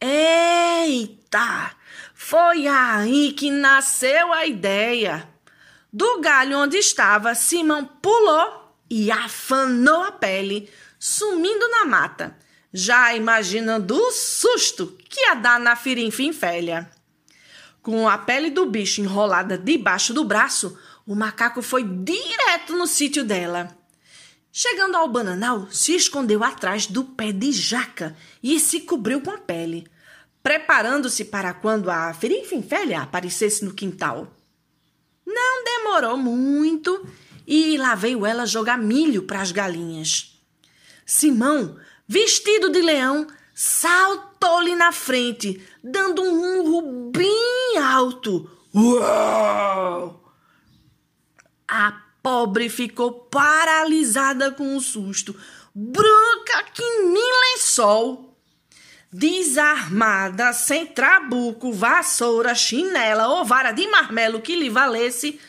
Eita! 0.00 1.76
Foi 2.12 2.66
aí 2.66 3.34
que 3.34 3.52
nasceu 3.52 4.32
a 4.32 4.44
ideia. 4.48 5.28
Do 5.92 6.18
galho 6.18 6.58
onde 6.58 6.76
estava, 6.76 7.36
Simão 7.36 7.84
pulou 7.84 8.59
e 8.90 9.10
afanou 9.10 10.02
a 10.02 10.10
pele, 10.10 10.68
sumindo 10.98 11.68
na 11.68 11.84
mata, 11.84 12.36
já 12.72 13.14
imaginando 13.14 13.96
o 13.96 14.10
susto 14.10 14.98
que 15.08 15.20
ia 15.20 15.34
dar 15.34 15.60
na 15.60 15.76
firinfinfélia. 15.76 16.90
Com 17.80 18.08
a 18.08 18.18
pele 18.18 18.50
do 18.50 18.66
bicho 18.66 19.00
enrolada 19.00 19.56
debaixo 19.56 20.12
do 20.12 20.24
braço, 20.24 20.76
o 21.06 21.14
macaco 21.14 21.62
foi 21.62 21.84
direto 21.84 22.76
no 22.76 22.86
sítio 22.86 23.24
dela. 23.24 23.74
Chegando 24.52 24.96
ao 24.96 25.08
bananal, 25.08 25.68
se 25.70 25.94
escondeu 25.94 26.42
atrás 26.42 26.86
do 26.86 27.04
pé 27.04 27.32
de 27.32 27.52
jaca 27.52 28.16
e 28.42 28.58
se 28.58 28.80
cobriu 28.80 29.20
com 29.20 29.30
a 29.30 29.38
pele, 29.38 29.86
preparando-se 30.42 31.24
para 31.24 31.54
quando 31.54 31.90
a 31.90 32.12
ferinfinfélia 32.12 33.00
aparecesse 33.00 33.64
no 33.64 33.72
quintal. 33.72 34.26
Não 35.24 35.64
demorou 35.64 36.16
muito 36.16 37.06
e 37.52 37.76
lá 37.76 37.96
veio 37.96 38.24
ela 38.24 38.46
jogar 38.46 38.78
milho 38.78 39.24
para 39.24 39.40
as 39.40 39.50
galinhas. 39.50 40.40
Simão, 41.04 41.76
vestido 42.06 42.70
de 42.70 42.80
leão, 42.80 43.26
saltou-lhe 43.52 44.76
na 44.76 44.92
frente, 44.92 45.60
dando 45.82 46.22
um 46.22 46.60
urro 46.60 47.10
bem 47.10 47.76
alto. 47.82 48.48
Uau! 48.72 50.32
A 51.66 52.00
pobre 52.22 52.68
ficou 52.68 53.12
paralisada 53.12 54.52
com 54.52 54.76
o 54.76 54.80
susto, 54.80 55.34
branca 55.74 56.62
que 56.72 57.00
nem 57.00 57.32
lençol. 57.52 58.38
Desarmada, 59.12 60.52
sem 60.52 60.86
trabuco, 60.86 61.72
vassoura, 61.72 62.54
chinela 62.54 63.26
ou 63.26 63.44
vara 63.44 63.72
de 63.72 63.88
marmelo 63.88 64.40
que 64.40 64.54
lhe 64.54 64.70
valesse, 64.70 65.40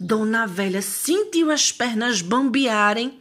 Dona 0.00 0.46
Velha 0.46 0.80
sentiu 0.80 1.50
as 1.50 1.72
pernas 1.72 2.22
bambearem 2.22 3.20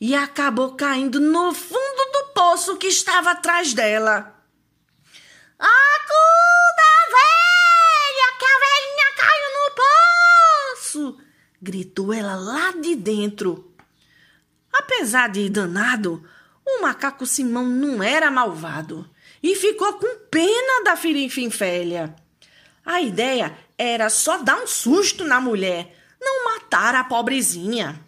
e 0.00 0.14
acabou 0.14 0.74
caindo 0.74 1.20
no 1.20 1.52
fundo 1.52 2.12
do 2.12 2.32
poço 2.32 2.76
que 2.76 2.86
estava 2.86 3.32
atrás 3.32 3.74
dela. 3.74 4.34
Acuda, 5.58 6.88
velha, 7.10 8.38
que 8.38 8.44
a 8.46 8.58
velhinha 8.64 9.14
caiu 9.16 9.48
no 9.54 9.74
poço! 9.74 11.28
gritou 11.60 12.12
ela 12.12 12.36
lá 12.36 12.72
de 12.72 12.94
dentro. 12.94 13.74
Apesar 14.72 15.28
de 15.28 15.50
danado, 15.50 16.24
o 16.64 16.80
macaco 16.80 17.26
Simão 17.26 17.66
não 17.66 18.02
era 18.02 18.30
malvado 18.30 19.08
e 19.42 19.54
ficou 19.54 19.94
com 19.94 20.20
pena 20.30 20.84
da 20.84 20.96
Firinfinfélia. 20.96 22.14
A 22.84 23.02
ideia 23.02 23.58
era 23.76 24.08
só 24.08 24.38
dar 24.38 24.56
um 24.56 24.66
susto 24.66 25.24
na 25.24 25.40
mulher, 25.40 25.97
não 26.20 26.44
matar 26.44 26.94
a 26.94 27.04
pobrezinha. 27.04 28.00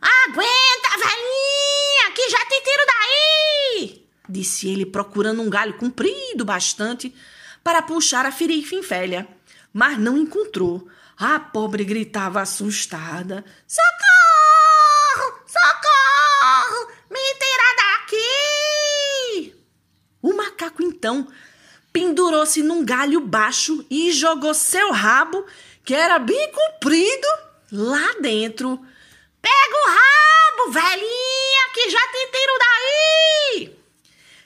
Aguenta, 0.00 0.90
velhinha, 0.96 2.12
que 2.14 2.30
já 2.30 2.38
te 2.46 2.62
tiro 2.62 2.86
daí! 2.86 4.08
Disse 4.28 4.68
ele, 4.68 4.86
procurando 4.86 5.42
um 5.42 5.50
galho 5.50 5.74
comprido 5.74 6.44
bastante 6.44 7.14
para 7.64 7.82
puxar 7.82 8.26
a 8.26 8.32
Firinfinfélia, 8.32 9.26
mas 9.72 9.98
não 9.98 10.16
encontrou 10.16 10.88
a 11.18 11.40
pobre 11.40 11.84
gritava 11.84 12.40
assustada: 12.40 13.44
Socorro! 13.66 15.42
Socorro! 15.46 16.92
Me 17.10 17.18
tira 17.34 17.76
daqui! 17.76 19.54
O 20.22 20.32
macaco 20.36 20.82
então 20.82 21.26
pendurou-se 21.92 22.62
num 22.62 22.84
galho 22.84 23.20
baixo 23.20 23.84
e 23.90 24.12
jogou 24.12 24.54
seu 24.54 24.92
rabo, 24.92 25.44
que 25.88 25.94
era 25.94 26.18
bem 26.18 26.52
comprido, 26.52 27.26
lá 27.72 28.16
dentro. 28.20 28.78
Pega 29.40 29.74
o 29.74 29.88
rabo, 29.88 30.70
velhinha, 30.70 31.70
que 31.72 31.88
já 31.88 31.98
te 31.98 32.30
tiro 32.30 32.58
daí! 32.58 33.78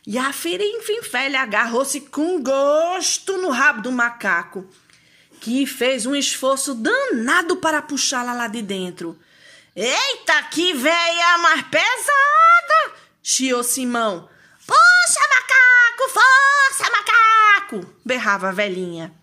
E 0.07 0.19
a 0.19 0.33
ferinfinfélia 0.33 1.41
agarrou-se 1.41 2.01
com 2.03 2.41
gosto 2.41 3.39
no 3.39 3.51
rabo 3.51 3.83
do 3.83 3.91
macaco 3.91 4.71
que 5.41 5.67
fez 5.67 6.07
um 6.07 6.15
esforço 6.15 6.77
danado 6.77 7.57
para 7.57 7.83
puxá-la 7.83 8.33
lá 8.35 8.47
de 8.47 8.63
dentro. 8.63 9.19
Eita, 9.75 10.45
que 10.45 10.73
veia 10.73 11.39
mais 11.39 11.63
pesada! 11.63 12.95
chiou 13.21 13.65
Simão. 13.65 14.29
Puxa, 14.65 15.29
macaco! 15.29 16.09
Força, 16.09 16.93
macaco! 16.93 17.97
berrava 18.05 18.51
a 18.51 18.53
velhinha. 18.53 19.22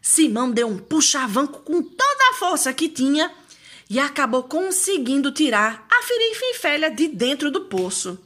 Simão 0.00 0.50
deu 0.50 0.68
um 0.68 0.78
puxavanco 0.78 1.60
com 1.60 1.82
toda 1.82 2.30
a 2.30 2.34
força 2.34 2.72
que 2.72 2.88
tinha 2.88 3.30
e 3.90 3.98
acabou 3.98 4.44
conseguindo 4.44 5.32
tirar 5.32 5.86
a 5.90 6.02
ferinfinfélia 6.02 6.90
de 6.90 7.08
dentro 7.08 7.50
do 7.50 7.62
poço. 7.62 8.18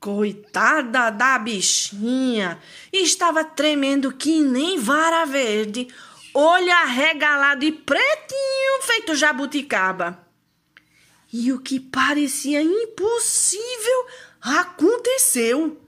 Coitada 0.00 1.10
da 1.10 1.38
bichinha! 1.38 2.60
Estava 2.92 3.44
tremendo 3.44 4.12
que 4.12 4.40
nem 4.40 4.78
vara 4.78 5.24
verde, 5.24 5.88
olho 6.34 6.72
arregalado 6.72 7.64
e 7.64 7.72
pretinho, 7.72 8.82
feito 8.82 9.14
jabuticaba. 9.14 10.26
E 11.32 11.52
o 11.52 11.60
que 11.60 11.80
parecia 11.80 12.60
impossível 12.60 14.06
aconteceu. 14.42 15.80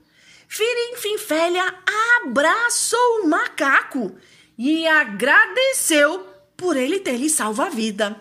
Firinfinfélia 0.49 1.75
abraçou 2.23 3.21
o 3.23 3.29
macaco 3.29 4.17
e 4.59 4.87
agradeceu 4.87 6.27
por 6.57 6.77
ele 6.77 7.01
ter 7.01 7.17
lhe 7.17 7.29
salvo 7.29 7.63
a 7.63 7.69
vida. 7.69 8.21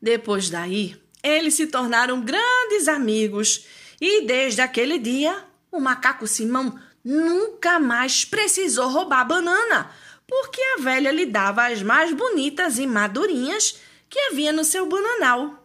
Depois 0.00 0.50
daí, 0.50 0.96
eles 1.22 1.54
se 1.54 1.66
tornaram 1.66 2.20
grandes 2.20 2.88
amigos 2.88 3.66
e 4.00 4.26
desde 4.26 4.60
aquele 4.60 4.98
dia, 4.98 5.44
o 5.72 5.80
macaco 5.80 6.26
Simão 6.26 6.78
nunca 7.04 7.78
mais 7.78 8.24
precisou 8.24 8.88
roubar 8.88 9.26
banana, 9.26 9.90
porque 10.26 10.60
a 10.60 10.82
velha 10.82 11.10
lhe 11.10 11.26
dava 11.26 11.66
as 11.66 11.82
mais 11.82 12.12
bonitas 12.12 12.78
e 12.78 12.86
madurinhas 12.86 13.78
que 14.08 14.18
havia 14.18 14.52
no 14.52 14.64
seu 14.64 14.86
bananal. 14.86 15.64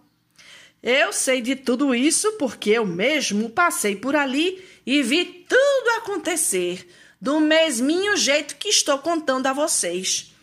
Eu 0.81 1.11
sei 1.11 1.41
de 1.41 1.55
tudo 1.55 1.93
isso 1.93 2.31
porque 2.33 2.71
eu 2.71 2.85
mesmo 2.85 3.49
passei 3.49 3.95
por 3.95 4.15
ali 4.15 4.65
e 4.85 5.03
vi 5.03 5.45
tudo 5.47 5.89
acontecer, 5.97 6.87
do 7.19 7.39
mesminho 7.39 8.15
jeito 8.15 8.55
que 8.55 8.69
estou 8.69 8.99
contando 8.99 9.47
a 9.47 9.53
vocês. 9.53 10.33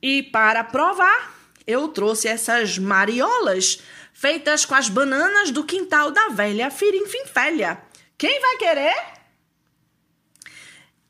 E 0.00 0.22
para 0.22 0.64
provar, 0.64 1.34
eu 1.66 1.88
trouxe 1.88 2.28
essas 2.28 2.78
mariolas 2.78 3.80
feitas 4.12 4.64
com 4.64 4.74
as 4.74 4.88
bananas 4.88 5.50
do 5.50 5.64
quintal 5.64 6.10
da 6.10 6.28
velha 6.28 6.70
Firinfinfélia. 6.70 7.82
Quem 8.16 8.40
vai 8.40 8.56
querer? 8.56 8.94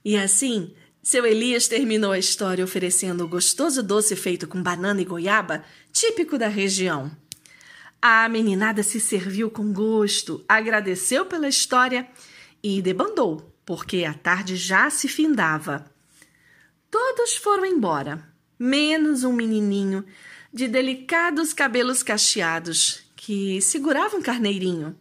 E 0.04 0.16
assim, 0.16 0.74
seu 1.02 1.24
Elias 1.24 1.68
terminou 1.68 2.12
a 2.12 2.18
história 2.18 2.64
oferecendo 2.64 3.24
o 3.24 3.28
gostoso 3.28 3.82
doce 3.82 4.16
feito 4.16 4.48
com 4.48 4.62
banana 4.62 5.00
e 5.00 5.04
goiaba, 5.04 5.64
típico 5.92 6.38
da 6.38 6.48
região. 6.48 7.11
A 8.00 8.28
meninada 8.28 8.82
se 8.82 9.00
serviu 9.00 9.50
com 9.50 9.72
gosto, 9.72 10.44
agradeceu 10.48 11.24
pela 11.26 11.48
história 11.48 12.08
e 12.62 12.82
debandou, 12.82 13.51
porque 13.64 14.05
a 14.05 14.14
tarde 14.14 14.57
já 14.57 14.90
se 14.90 15.09
findava. 15.09 15.90
Todos 16.90 17.37
foram 17.37 17.64
embora, 17.64 18.27
menos 18.59 19.25
um 19.25 19.33
menininho 19.33 20.05
de 20.53 20.68
delicados 20.68 21.53
cabelos 21.53 22.03
cacheados 22.03 23.03
que 23.16 23.61
segurava 23.62 24.16
um 24.16 24.22
carneirinho. 24.22 24.98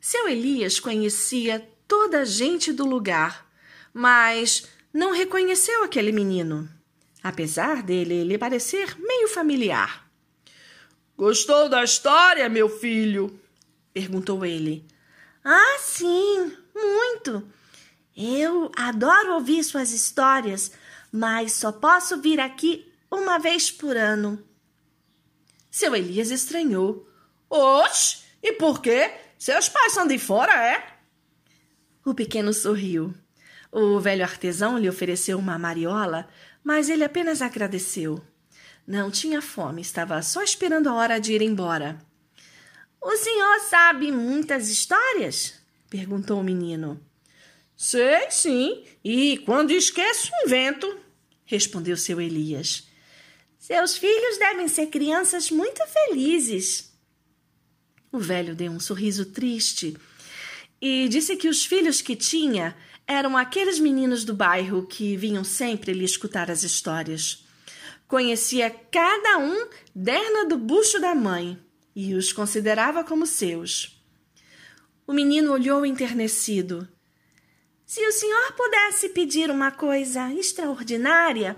Seu 0.00 0.28
Elias 0.28 0.80
conhecia 0.80 1.68
toda 1.86 2.20
a 2.20 2.24
gente 2.24 2.72
do 2.72 2.86
lugar, 2.86 3.46
mas 3.92 4.68
não 4.92 5.12
reconheceu 5.12 5.82
aquele 5.82 6.12
menino, 6.12 6.68
apesar 7.22 7.82
dele 7.82 8.24
lhe 8.24 8.38
parecer 8.38 8.96
meio 8.98 9.28
familiar. 9.28 10.08
Gostou 11.16 11.68
da 11.68 11.84
história, 11.84 12.48
meu 12.48 12.68
filho? 12.68 13.38
perguntou 13.92 14.44
ele. 14.44 14.84
Ah, 15.44 15.76
sim, 15.78 16.56
muito. 16.74 17.46
Eu 18.16 18.70
adoro 18.76 19.34
ouvir 19.34 19.64
suas 19.64 19.90
histórias, 19.90 20.70
mas 21.10 21.52
só 21.52 21.72
posso 21.72 22.20
vir 22.20 22.38
aqui 22.38 22.92
uma 23.10 23.38
vez 23.38 23.70
por 23.70 23.96
ano. 23.96 24.42
Seu 25.70 25.94
Elias 25.96 26.30
estranhou. 26.30 27.08
Oxe, 27.50 28.18
e 28.42 28.52
por 28.52 28.80
quê? 28.80 29.12
Seus 29.36 29.68
pais 29.68 29.92
são 29.92 30.06
de 30.06 30.18
fora, 30.18 30.52
é? 30.52 30.86
O 32.04 32.14
pequeno 32.14 32.52
sorriu. 32.52 33.12
O 33.72 33.98
velho 33.98 34.22
artesão 34.22 34.78
lhe 34.78 34.88
ofereceu 34.88 35.36
uma 35.36 35.58
mariola, 35.58 36.28
mas 36.62 36.88
ele 36.88 37.02
apenas 37.02 37.42
agradeceu. 37.42 38.24
Não 38.86 39.10
tinha 39.10 39.42
fome, 39.42 39.82
estava 39.82 40.22
só 40.22 40.42
esperando 40.42 40.88
a 40.88 40.94
hora 40.94 41.18
de 41.18 41.32
ir 41.32 41.42
embora. 41.42 41.98
O 43.00 43.16
senhor 43.16 43.60
sabe 43.68 44.12
muitas 44.12 44.68
histórias? 44.68 45.54
perguntou 45.90 46.40
o 46.40 46.44
menino. 46.44 47.00
Sei, 47.76 48.30
sim, 48.30 48.84
e 49.02 49.38
quando 49.38 49.72
esqueço, 49.72 50.30
invento, 50.44 50.98
respondeu 51.44 51.96
seu 51.96 52.20
Elias. 52.20 52.88
Seus 53.58 53.96
filhos 53.96 54.38
devem 54.38 54.68
ser 54.68 54.86
crianças 54.88 55.50
muito 55.50 55.82
felizes. 55.86 56.92
O 58.12 58.18
velho 58.18 58.54
deu 58.54 58.70
um 58.70 58.78
sorriso 58.78 59.26
triste 59.26 59.96
e 60.80 61.08
disse 61.08 61.34
que 61.36 61.48
os 61.48 61.64
filhos 61.64 62.00
que 62.00 62.14
tinha 62.14 62.76
eram 63.06 63.36
aqueles 63.36 63.78
meninos 63.78 64.24
do 64.24 64.34
bairro 64.34 64.86
que 64.86 65.16
vinham 65.16 65.42
sempre 65.42 65.92
lhe 65.92 66.04
escutar 66.04 66.50
as 66.50 66.62
histórias. 66.62 67.44
Conhecia 68.06 68.70
cada 68.70 69.38
um 69.38 69.66
derna 69.94 70.46
do 70.46 70.56
bucho 70.56 71.00
da 71.00 71.14
mãe 71.14 71.58
e 71.96 72.14
os 72.14 72.32
considerava 72.32 73.02
como 73.02 73.26
seus. 73.26 74.00
O 75.06 75.12
menino 75.12 75.52
olhou 75.52 75.84
enternecido. 75.84 76.88
Se 77.86 78.06
o 78.06 78.12
senhor 78.12 78.52
pudesse 78.52 79.10
pedir 79.10 79.50
uma 79.50 79.70
coisa 79.70 80.32
extraordinária, 80.32 81.56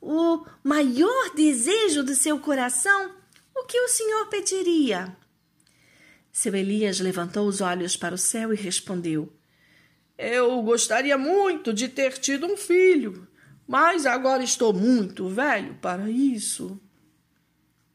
o 0.00 0.44
maior 0.64 1.34
desejo 1.34 2.02
do 2.02 2.14
seu 2.14 2.38
coração, 2.40 3.14
o 3.54 3.64
que 3.64 3.80
o 3.80 3.88
senhor 3.88 4.26
pediria? 4.26 5.16
Seu 6.32 6.54
Elias 6.54 7.00
levantou 7.00 7.46
os 7.46 7.60
olhos 7.60 7.96
para 7.96 8.14
o 8.14 8.18
céu 8.18 8.52
e 8.52 8.56
respondeu: 8.56 9.32
Eu 10.16 10.60
gostaria 10.62 11.18
muito 11.18 11.72
de 11.72 11.88
ter 11.88 12.18
tido 12.18 12.46
um 12.46 12.56
filho, 12.56 13.28
mas 13.66 14.06
agora 14.06 14.42
estou 14.42 14.72
muito 14.72 15.28
velho 15.28 15.74
para 15.80 16.10
isso. 16.10 16.80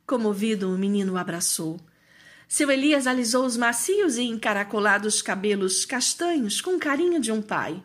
Comovido, 0.06 0.74
o 0.74 0.78
menino 0.78 1.14
o 1.14 1.18
abraçou. 1.18 1.80
Seu 2.48 2.70
Elias 2.70 3.08
alisou 3.08 3.46
os 3.46 3.58
macios 3.58 4.18
e 4.18 4.24
encaracolados 4.24 5.22
cabelos 5.22 5.86
castanhos 5.86 6.62
com 6.62 6.78
carinho 6.78 7.20
de 7.20 7.32
um 7.32 7.42
pai. 7.42 7.84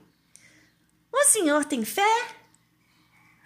O 1.13 1.25
senhor 1.25 1.65
tem 1.65 1.85
fé? 1.85 2.37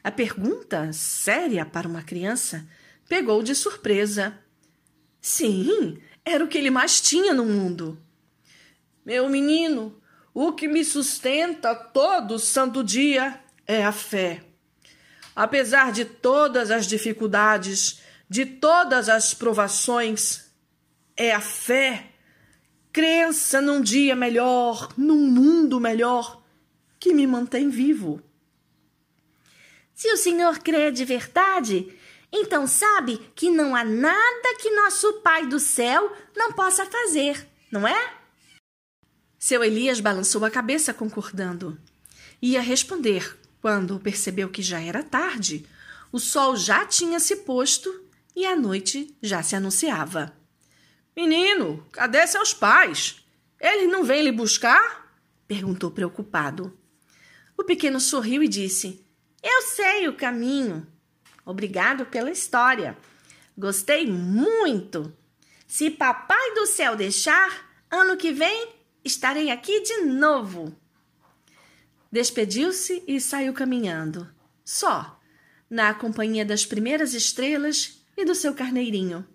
A 0.02 0.10
pergunta, 0.10 0.92
séria 0.92 1.64
para 1.64 1.88
uma 1.88 2.02
criança, 2.02 2.66
pegou 3.08 3.42
de 3.42 3.54
surpresa. 3.54 4.38
Sim, 5.20 5.98
era 6.24 6.44
o 6.44 6.48
que 6.48 6.58
ele 6.58 6.70
mais 6.70 7.00
tinha 7.00 7.32
no 7.32 7.44
mundo. 7.44 7.98
Meu 9.04 9.28
menino, 9.28 9.98
o 10.32 10.52
que 10.52 10.66
me 10.66 10.84
sustenta 10.84 11.74
todo 11.74 12.38
santo 12.38 12.82
dia 12.82 13.40
é 13.66 13.84
a 13.84 13.92
fé. 13.92 14.42
Apesar 15.34 15.92
de 15.92 16.04
todas 16.04 16.70
as 16.70 16.86
dificuldades, 16.86 18.00
de 18.28 18.44
todas 18.44 19.08
as 19.08 19.32
provações, 19.32 20.43
é 21.16 21.32
a 21.32 21.40
fé, 21.40 22.10
crença 22.92 23.60
num 23.60 23.80
dia 23.80 24.16
melhor, 24.16 24.92
num 24.96 25.26
mundo 25.26 25.80
melhor, 25.80 26.42
que 26.98 27.12
me 27.12 27.26
mantém 27.26 27.68
vivo. 27.68 28.22
Se 29.94 30.12
o 30.12 30.16
senhor 30.16 30.58
crê 30.58 30.90
de 30.90 31.04
verdade, 31.04 31.96
então 32.32 32.66
sabe 32.66 33.18
que 33.34 33.50
não 33.50 33.76
há 33.76 33.84
nada 33.84 34.56
que 34.60 34.70
nosso 34.70 35.20
Pai 35.20 35.46
do 35.46 35.60
céu 35.60 36.12
não 36.36 36.52
possa 36.52 36.84
fazer, 36.84 37.46
não 37.70 37.86
é? 37.86 38.14
Seu 39.38 39.62
Elias 39.62 40.00
balançou 40.00 40.44
a 40.44 40.50
cabeça, 40.50 40.92
concordando. 40.92 41.78
Ia 42.42 42.60
responder 42.60 43.38
quando 43.60 44.00
percebeu 44.00 44.48
que 44.48 44.62
já 44.62 44.80
era 44.80 45.02
tarde. 45.02 45.64
O 46.10 46.18
sol 46.18 46.56
já 46.56 46.84
tinha 46.86 47.20
se 47.20 47.36
posto 47.36 48.02
e 48.34 48.46
a 48.46 48.56
noite 48.56 49.14
já 49.22 49.42
se 49.42 49.54
anunciava. 49.54 50.43
Menino, 51.16 51.86
cadê 51.92 52.26
seus 52.26 52.52
pais? 52.52 53.24
Eles 53.60 53.90
não 53.90 54.04
vêm 54.04 54.22
lhe 54.22 54.32
buscar? 54.32 55.04
perguntou 55.46 55.90
preocupado. 55.90 56.76
O 57.56 57.64
pequeno 57.64 58.00
sorriu 58.00 58.42
e 58.42 58.48
disse: 58.48 59.06
Eu 59.42 59.62
sei 59.62 60.08
o 60.08 60.16
caminho. 60.16 60.86
Obrigado 61.44 62.06
pela 62.06 62.30
história. 62.30 62.96
Gostei 63.56 64.06
muito. 64.06 65.16
Se 65.66 65.90
Papai 65.90 66.54
do 66.54 66.66
Céu 66.66 66.96
deixar, 66.96 67.70
ano 67.90 68.16
que 68.16 68.32
vem 68.32 68.74
estarei 69.04 69.50
aqui 69.50 69.80
de 69.82 70.02
novo. 70.02 70.74
Despediu-se 72.10 73.02
e 73.06 73.20
saiu 73.20 73.52
caminhando, 73.52 74.28
só, 74.64 75.20
na 75.68 75.92
companhia 75.92 76.44
das 76.44 76.64
primeiras 76.64 77.12
estrelas 77.12 78.04
e 78.16 78.24
do 78.24 78.34
seu 78.34 78.54
carneirinho. 78.54 79.26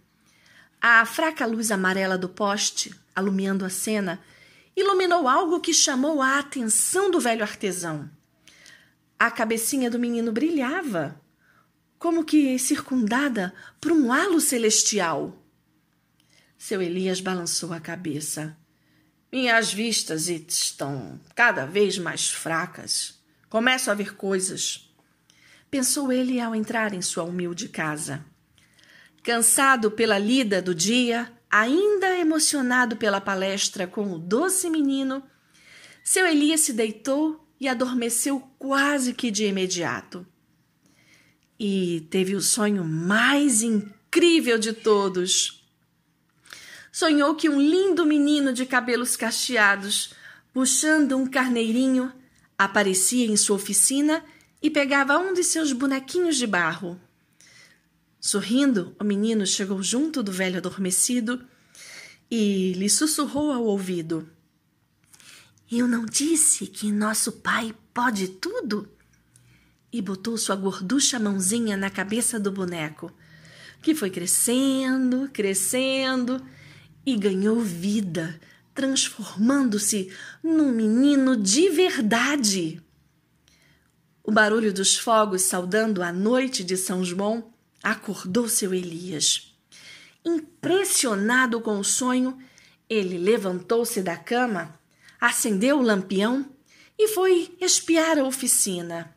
A 0.82 1.06
fraca 1.06 1.46
luz 1.46 1.72
amarela 1.72 2.18
do 2.18 2.30
poste, 2.30 2.96
alumiando 3.14 3.66
a 3.66 3.70
cena, 3.70 4.22
iluminou 4.76 5.28
algo 5.28 5.60
que 5.60 5.74
chamou 5.74 6.22
a 6.22 6.40
atenção 6.40 7.12
do 7.12 7.20
velho 7.20 7.44
artesão. 7.44 8.10
A 9.20 9.30
cabecinha 9.30 9.92
do 9.92 10.00
menino 10.00 10.32
brilhava, 10.32 11.20
como 11.98 12.24
que 12.24 12.58
circundada 12.58 13.54
por 13.82 13.92
um 13.92 14.14
halo 14.14 14.40
celestial. 14.40 15.38
Seu 16.58 16.82
Elias 16.82 17.20
balançou 17.20 17.74
a 17.74 17.80
cabeça. 17.82 18.58
Minhas 19.30 19.74
vistas 19.74 20.30
estão 20.30 21.20
cada 21.36 21.66
vez 21.66 21.98
mais 21.98 22.30
fracas. 22.30 23.20
Começo 23.50 23.92
a 23.92 23.94
ver 23.94 24.16
coisas. 24.16 24.90
Pensou 25.70 26.10
ele 26.10 26.40
ao 26.40 26.56
entrar 26.56 26.94
em 26.94 27.02
sua 27.02 27.26
humilde 27.26 27.68
casa. 27.68 28.26
Cansado 29.24 29.92
pela 29.92 30.18
lida 30.18 30.62
do 30.62 30.74
dia, 30.74 31.32
ainda 31.50 32.18
emocionado 32.18 32.96
pela 32.96 33.20
palestra 33.20 33.88
com 33.88 34.14
o 34.14 34.20
doce 34.20 34.70
menino, 34.70 35.24
seu 36.04 36.26
Elias 36.26 36.62
se 36.62 36.74
deitou 36.74 37.48
e 37.60 37.68
adormeceu 37.68 38.40
quase 38.58 39.14
que 39.14 39.30
de 39.30 39.46
imediato. 39.46 40.26
E 41.60 42.08
teve 42.10 42.36
o 42.36 42.42
sonho 42.42 42.86
mais 42.86 43.62
incrível 43.62 44.58
de 44.58 44.72
todos. 44.72 45.68
Sonhou 46.92 47.36
que 47.36 47.50
um 47.50 47.60
lindo 47.60 48.06
menino 48.06 48.54
de 48.54 48.66
cabelos 48.66 49.16
cacheados, 49.16 50.14
puxando 50.54 51.18
um 51.18 51.28
carneirinho, 51.28 52.12
aparecia 52.58 53.26
em 53.26 53.36
sua 53.36 53.58
oficina 53.58 54.24
e 54.62 54.70
pegava 54.70 55.18
um 55.18 55.34
de 55.34 55.44
seus 55.44 55.74
bonequinhos 55.74 56.38
de 56.38 56.48
barro. 56.48 57.00
Sorrindo, 58.20 58.94
o 59.00 59.04
menino 59.04 59.46
chegou 59.46 59.82
junto 59.82 60.22
do 60.22 60.32
velho 60.32 60.58
adormecido 60.58 61.42
e 62.30 62.74
lhe 62.74 62.90
sussurrou 62.90 63.52
ao 63.52 63.64
ouvido: 63.64 64.30
Eu 65.72 65.88
não 65.88 66.06
disse 66.06 66.68
que 66.68 66.92
nosso 66.92 67.32
pai 67.34 67.74
pode 67.94 68.28
tudo? 68.28 68.90
E 69.92 70.02
botou 70.02 70.38
sua 70.38 70.56
gorducha 70.58 71.18
mãozinha 71.18 71.78
na 71.78 71.90
cabeça 71.90 72.38
do 72.38 72.52
boneco, 72.52 73.10
que 73.82 73.96
foi 73.96 74.10
crescendo, 74.10 75.30
crescendo 75.32 76.46
e 77.06 77.16
ganhou 77.16 77.62
vida, 77.62 78.40
transformando-se 78.76 80.14
num 80.44 80.74
menino 80.74 81.38
de 81.38 81.70
verdade. 81.70 82.84
O 84.22 84.32
barulho 84.32 84.74
dos 84.74 84.98
fogos 84.98 85.44
saudando 85.44 86.04
a 86.04 86.12
noite 86.12 86.66
de 86.66 86.76
São 86.76 87.04
João 87.04 87.52
acordou 87.84 88.48
seu 88.48 88.74
Elias. 88.74 89.54
Impressionado 90.24 91.62
com 91.62 91.80
o 91.80 91.84
sonho, 91.84 92.38
ele 92.90 93.18
levantou-se 93.18 94.02
da 94.02 94.18
cama, 94.18 94.80
acendeu 95.20 95.80
o 95.80 95.82
lampião 95.82 96.50
e 96.98 97.08
foi 97.08 97.56
espiar 97.62 98.18
a 98.18 98.24
oficina. 98.24 99.16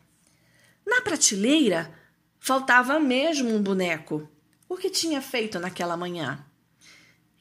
Na 0.85 1.01
prateleira 1.01 1.93
faltava 2.39 2.99
mesmo 2.99 3.49
um 3.53 3.61
boneco. 3.61 4.29
O 4.67 4.75
que 4.77 4.89
tinha 4.89 5.21
feito 5.21 5.59
naquela 5.59 5.97
manhã? 5.97 6.45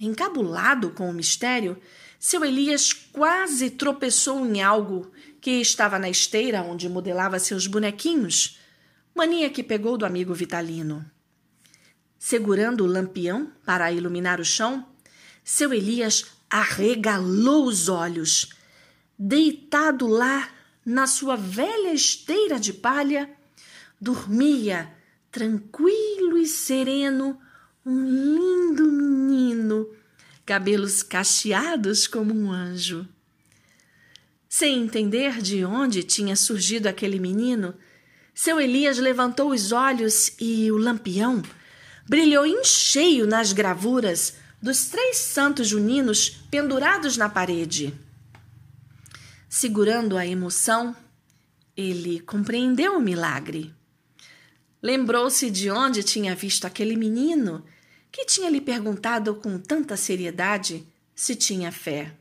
Encabulado 0.00 0.90
com 0.90 1.08
o 1.08 1.12
mistério, 1.12 1.80
seu 2.18 2.44
Elias 2.44 2.92
quase 2.92 3.70
tropeçou 3.70 4.44
em 4.46 4.62
algo 4.62 5.12
que 5.40 5.60
estava 5.60 5.98
na 5.98 6.08
esteira 6.08 6.62
onde 6.62 6.88
modelava 6.88 7.38
seus 7.38 7.66
bonequinhos 7.66 8.58
mania 9.14 9.50
que 9.50 9.62
pegou 9.62 9.96
do 9.96 10.06
amigo 10.06 10.34
Vitalino. 10.34 11.04
Segurando 12.18 12.84
o 12.84 12.86
lampião 12.86 13.52
para 13.64 13.92
iluminar 13.92 14.40
o 14.40 14.44
chão, 14.44 14.86
seu 15.44 15.72
Elias 15.72 16.26
arregalou 16.48 17.66
os 17.66 17.88
olhos. 17.88 18.50
Deitado 19.18 20.06
lá 20.06 20.48
na 20.84 21.06
sua 21.06 21.36
velha 21.36 21.92
esteira 21.92 22.58
de 22.58 22.72
palha, 22.72 23.30
dormia 24.00 24.92
tranquilo 25.30 26.36
e 26.36 26.46
sereno 26.46 27.38
um 27.84 28.04
lindo 28.04 28.84
menino, 28.90 29.88
cabelos 30.44 31.02
cacheados 31.02 32.06
como 32.06 32.34
um 32.34 32.52
anjo. 32.52 33.08
Sem 34.48 34.82
entender 34.82 35.40
de 35.40 35.64
onde 35.64 36.02
tinha 36.02 36.36
surgido 36.36 36.86
aquele 36.86 37.18
menino, 37.18 37.74
seu 38.34 38.60
Elias 38.60 38.98
levantou 38.98 39.50
os 39.50 39.72
olhos 39.72 40.32
e 40.40 40.70
o 40.72 40.76
lampião 40.76 41.42
brilhou 42.08 42.44
em 42.46 42.64
cheio 42.64 43.26
nas 43.26 43.52
gravuras 43.52 44.34
dos 44.60 44.86
três 44.86 45.18
santos 45.18 45.68
juninos 45.68 46.30
pendurados 46.50 47.16
na 47.16 47.28
parede. 47.28 47.94
Segurando 49.48 50.16
a 50.16 50.26
emoção, 50.26 50.96
ele 51.76 52.20
compreendeu 52.20 52.96
o 52.96 53.00
milagre. 53.00 53.74
Lembrou-se 54.82 55.50
de 55.50 55.70
onde 55.70 56.02
tinha 56.02 56.34
visto 56.34 56.64
aquele 56.64 56.96
menino 56.96 57.64
que 58.10 58.24
tinha 58.24 58.50
lhe 58.50 58.60
perguntado 58.60 59.34
com 59.34 59.58
tanta 59.58 59.96
seriedade 59.96 60.86
se 61.14 61.34
tinha 61.34 61.70
fé. 61.70 62.12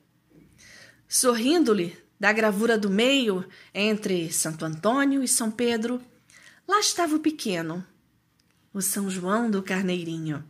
Sorrindo-lhe, 1.08 1.98
da 2.22 2.32
gravura 2.32 2.78
do 2.78 2.88
meio, 2.88 3.44
entre 3.74 4.32
Santo 4.32 4.64
Antônio 4.64 5.24
e 5.24 5.28
São 5.28 5.50
Pedro, 5.50 6.00
lá 6.68 6.80
estava 6.80 7.16
o 7.16 7.20
pequeno, 7.20 7.84
o 8.72 8.80
São 8.80 9.10
João 9.10 9.50
do 9.50 9.64
Carneirinho. 9.64 10.44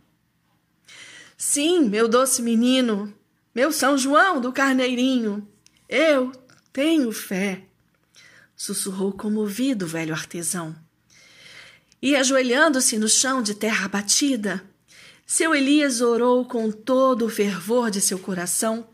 Sim, 1.34 1.88
meu 1.88 2.06
doce 2.06 2.42
menino, 2.42 3.10
meu 3.54 3.72
São 3.72 3.96
João 3.96 4.38
do 4.38 4.52
Carneirinho, 4.52 5.48
eu 5.88 6.30
tenho 6.74 7.10
fé, 7.10 7.64
sussurrou 8.54 9.10
comovido 9.10 9.86
o 9.86 9.88
velho 9.88 10.12
artesão. 10.12 10.76
E 12.02 12.14
ajoelhando-se 12.14 12.98
no 12.98 13.08
chão 13.08 13.42
de 13.42 13.54
terra 13.54 13.88
batida, 13.88 14.62
seu 15.24 15.54
Elias 15.54 16.02
orou 16.02 16.44
com 16.44 16.70
todo 16.70 17.24
o 17.24 17.30
fervor 17.30 17.90
de 17.90 18.02
seu 18.02 18.18
coração, 18.18 18.86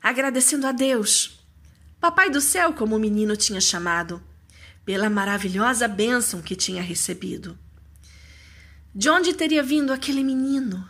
agradecendo 0.00 0.66
a 0.66 0.72
Deus, 0.72 1.39
Papai 2.00 2.30
do 2.30 2.40
céu, 2.40 2.72
como 2.72 2.96
o 2.96 2.98
menino 2.98 3.36
tinha 3.36 3.60
chamado, 3.60 4.22
pela 4.86 5.10
maravilhosa 5.10 5.86
bênção 5.86 6.40
que 6.40 6.56
tinha 6.56 6.80
recebido. 6.80 7.58
De 8.94 9.10
onde 9.10 9.34
teria 9.34 9.62
vindo 9.62 9.92
aquele 9.92 10.24
menino? 10.24 10.88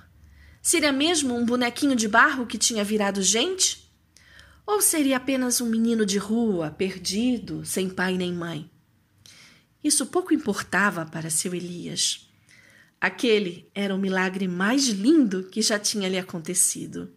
Seria 0.62 0.92
mesmo 0.92 1.34
um 1.34 1.44
bonequinho 1.44 1.96
de 1.96 2.06
barro 2.06 2.46
que 2.46 2.56
tinha 2.56 2.84
virado 2.84 3.22
gente? 3.22 3.92
Ou 4.64 4.80
seria 4.80 5.16
apenas 5.16 5.60
um 5.60 5.68
menino 5.68 6.06
de 6.06 6.16
rua, 6.16 6.70
perdido, 6.70 7.66
sem 7.66 7.90
pai 7.90 8.16
nem 8.16 8.32
mãe? 8.32 8.70
Isso 9.82 10.06
pouco 10.06 10.32
importava 10.32 11.04
para 11.04 11.28
seu 11.28 11.52
Elias. 11.52 12.30
Aquele 13.00 13.68
era 13.74 13.92
o 13.92 13.98
milagre 13.98 14.46
mais 14.46 14.86
lindo 14.86 15.42
que 15.44 15.60
já 15.60 15.76
tinha 15.76 16.08
lhe 16.08 16.18
acontecido. 16.18 17.12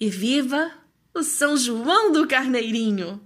E 0.00 0.10
viva 0.10 0.79
o 1.14 1.22
São 1.22 1.56
João 1.56 2.12
do 2.12 2.26
Carneirinho! 2.26 3.20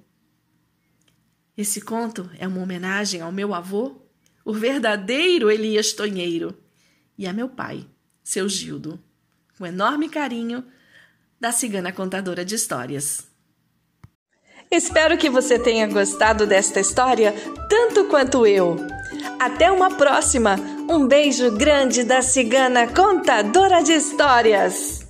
Esse 1.56 1.80
conto 1.80 2.28
é 2.38 2.48
uma 2.48 2.60
homenagem 2.60 3.20
ao 3.20 3.30
meu 3.30 3.54
avô, 3.54 3.96
o 4.44 4.52
verdadeiro 4.52 5.50
Elias 5.50 5.92
Tonheiro, 5.92 6.56
e 7.16 7.26
a 7.26 7.32
meu 7.32 7.48
pai, 7.48 7.86
seu 8.22 8.48
Gildo, 8.48 8.98
com 9.56 9.64
enorme 9.64 10.08
carinho, 10.08 10.64
da 11.38 11.52
cigana 11.52 11.92
contadora 11.92 12.44
de 12.44 12.54
histórias. 12.54 13.28
Espero 14.70 15.16
que 15.16 15.30
você 15.30 15.58
tenha 15.58 15.86
gostado 15.86 16.46
desta 16.46 16.80
história 16.80 17.32
tanto 17.68 18.06
quanto 18.06 18.46
eu. 18.46 18.76
Até 19.38 19.70
uma 19.70 19.94
próxima! 19.94 20.56
Um 20.88 21.06
beijo 21.06 21.52
grande 21.52 22.02
da 22.02 22.22
cigana 22.22 22.88
contadora 22.88 23.82
de 23.82 23.92
histórias! 23.92 25.03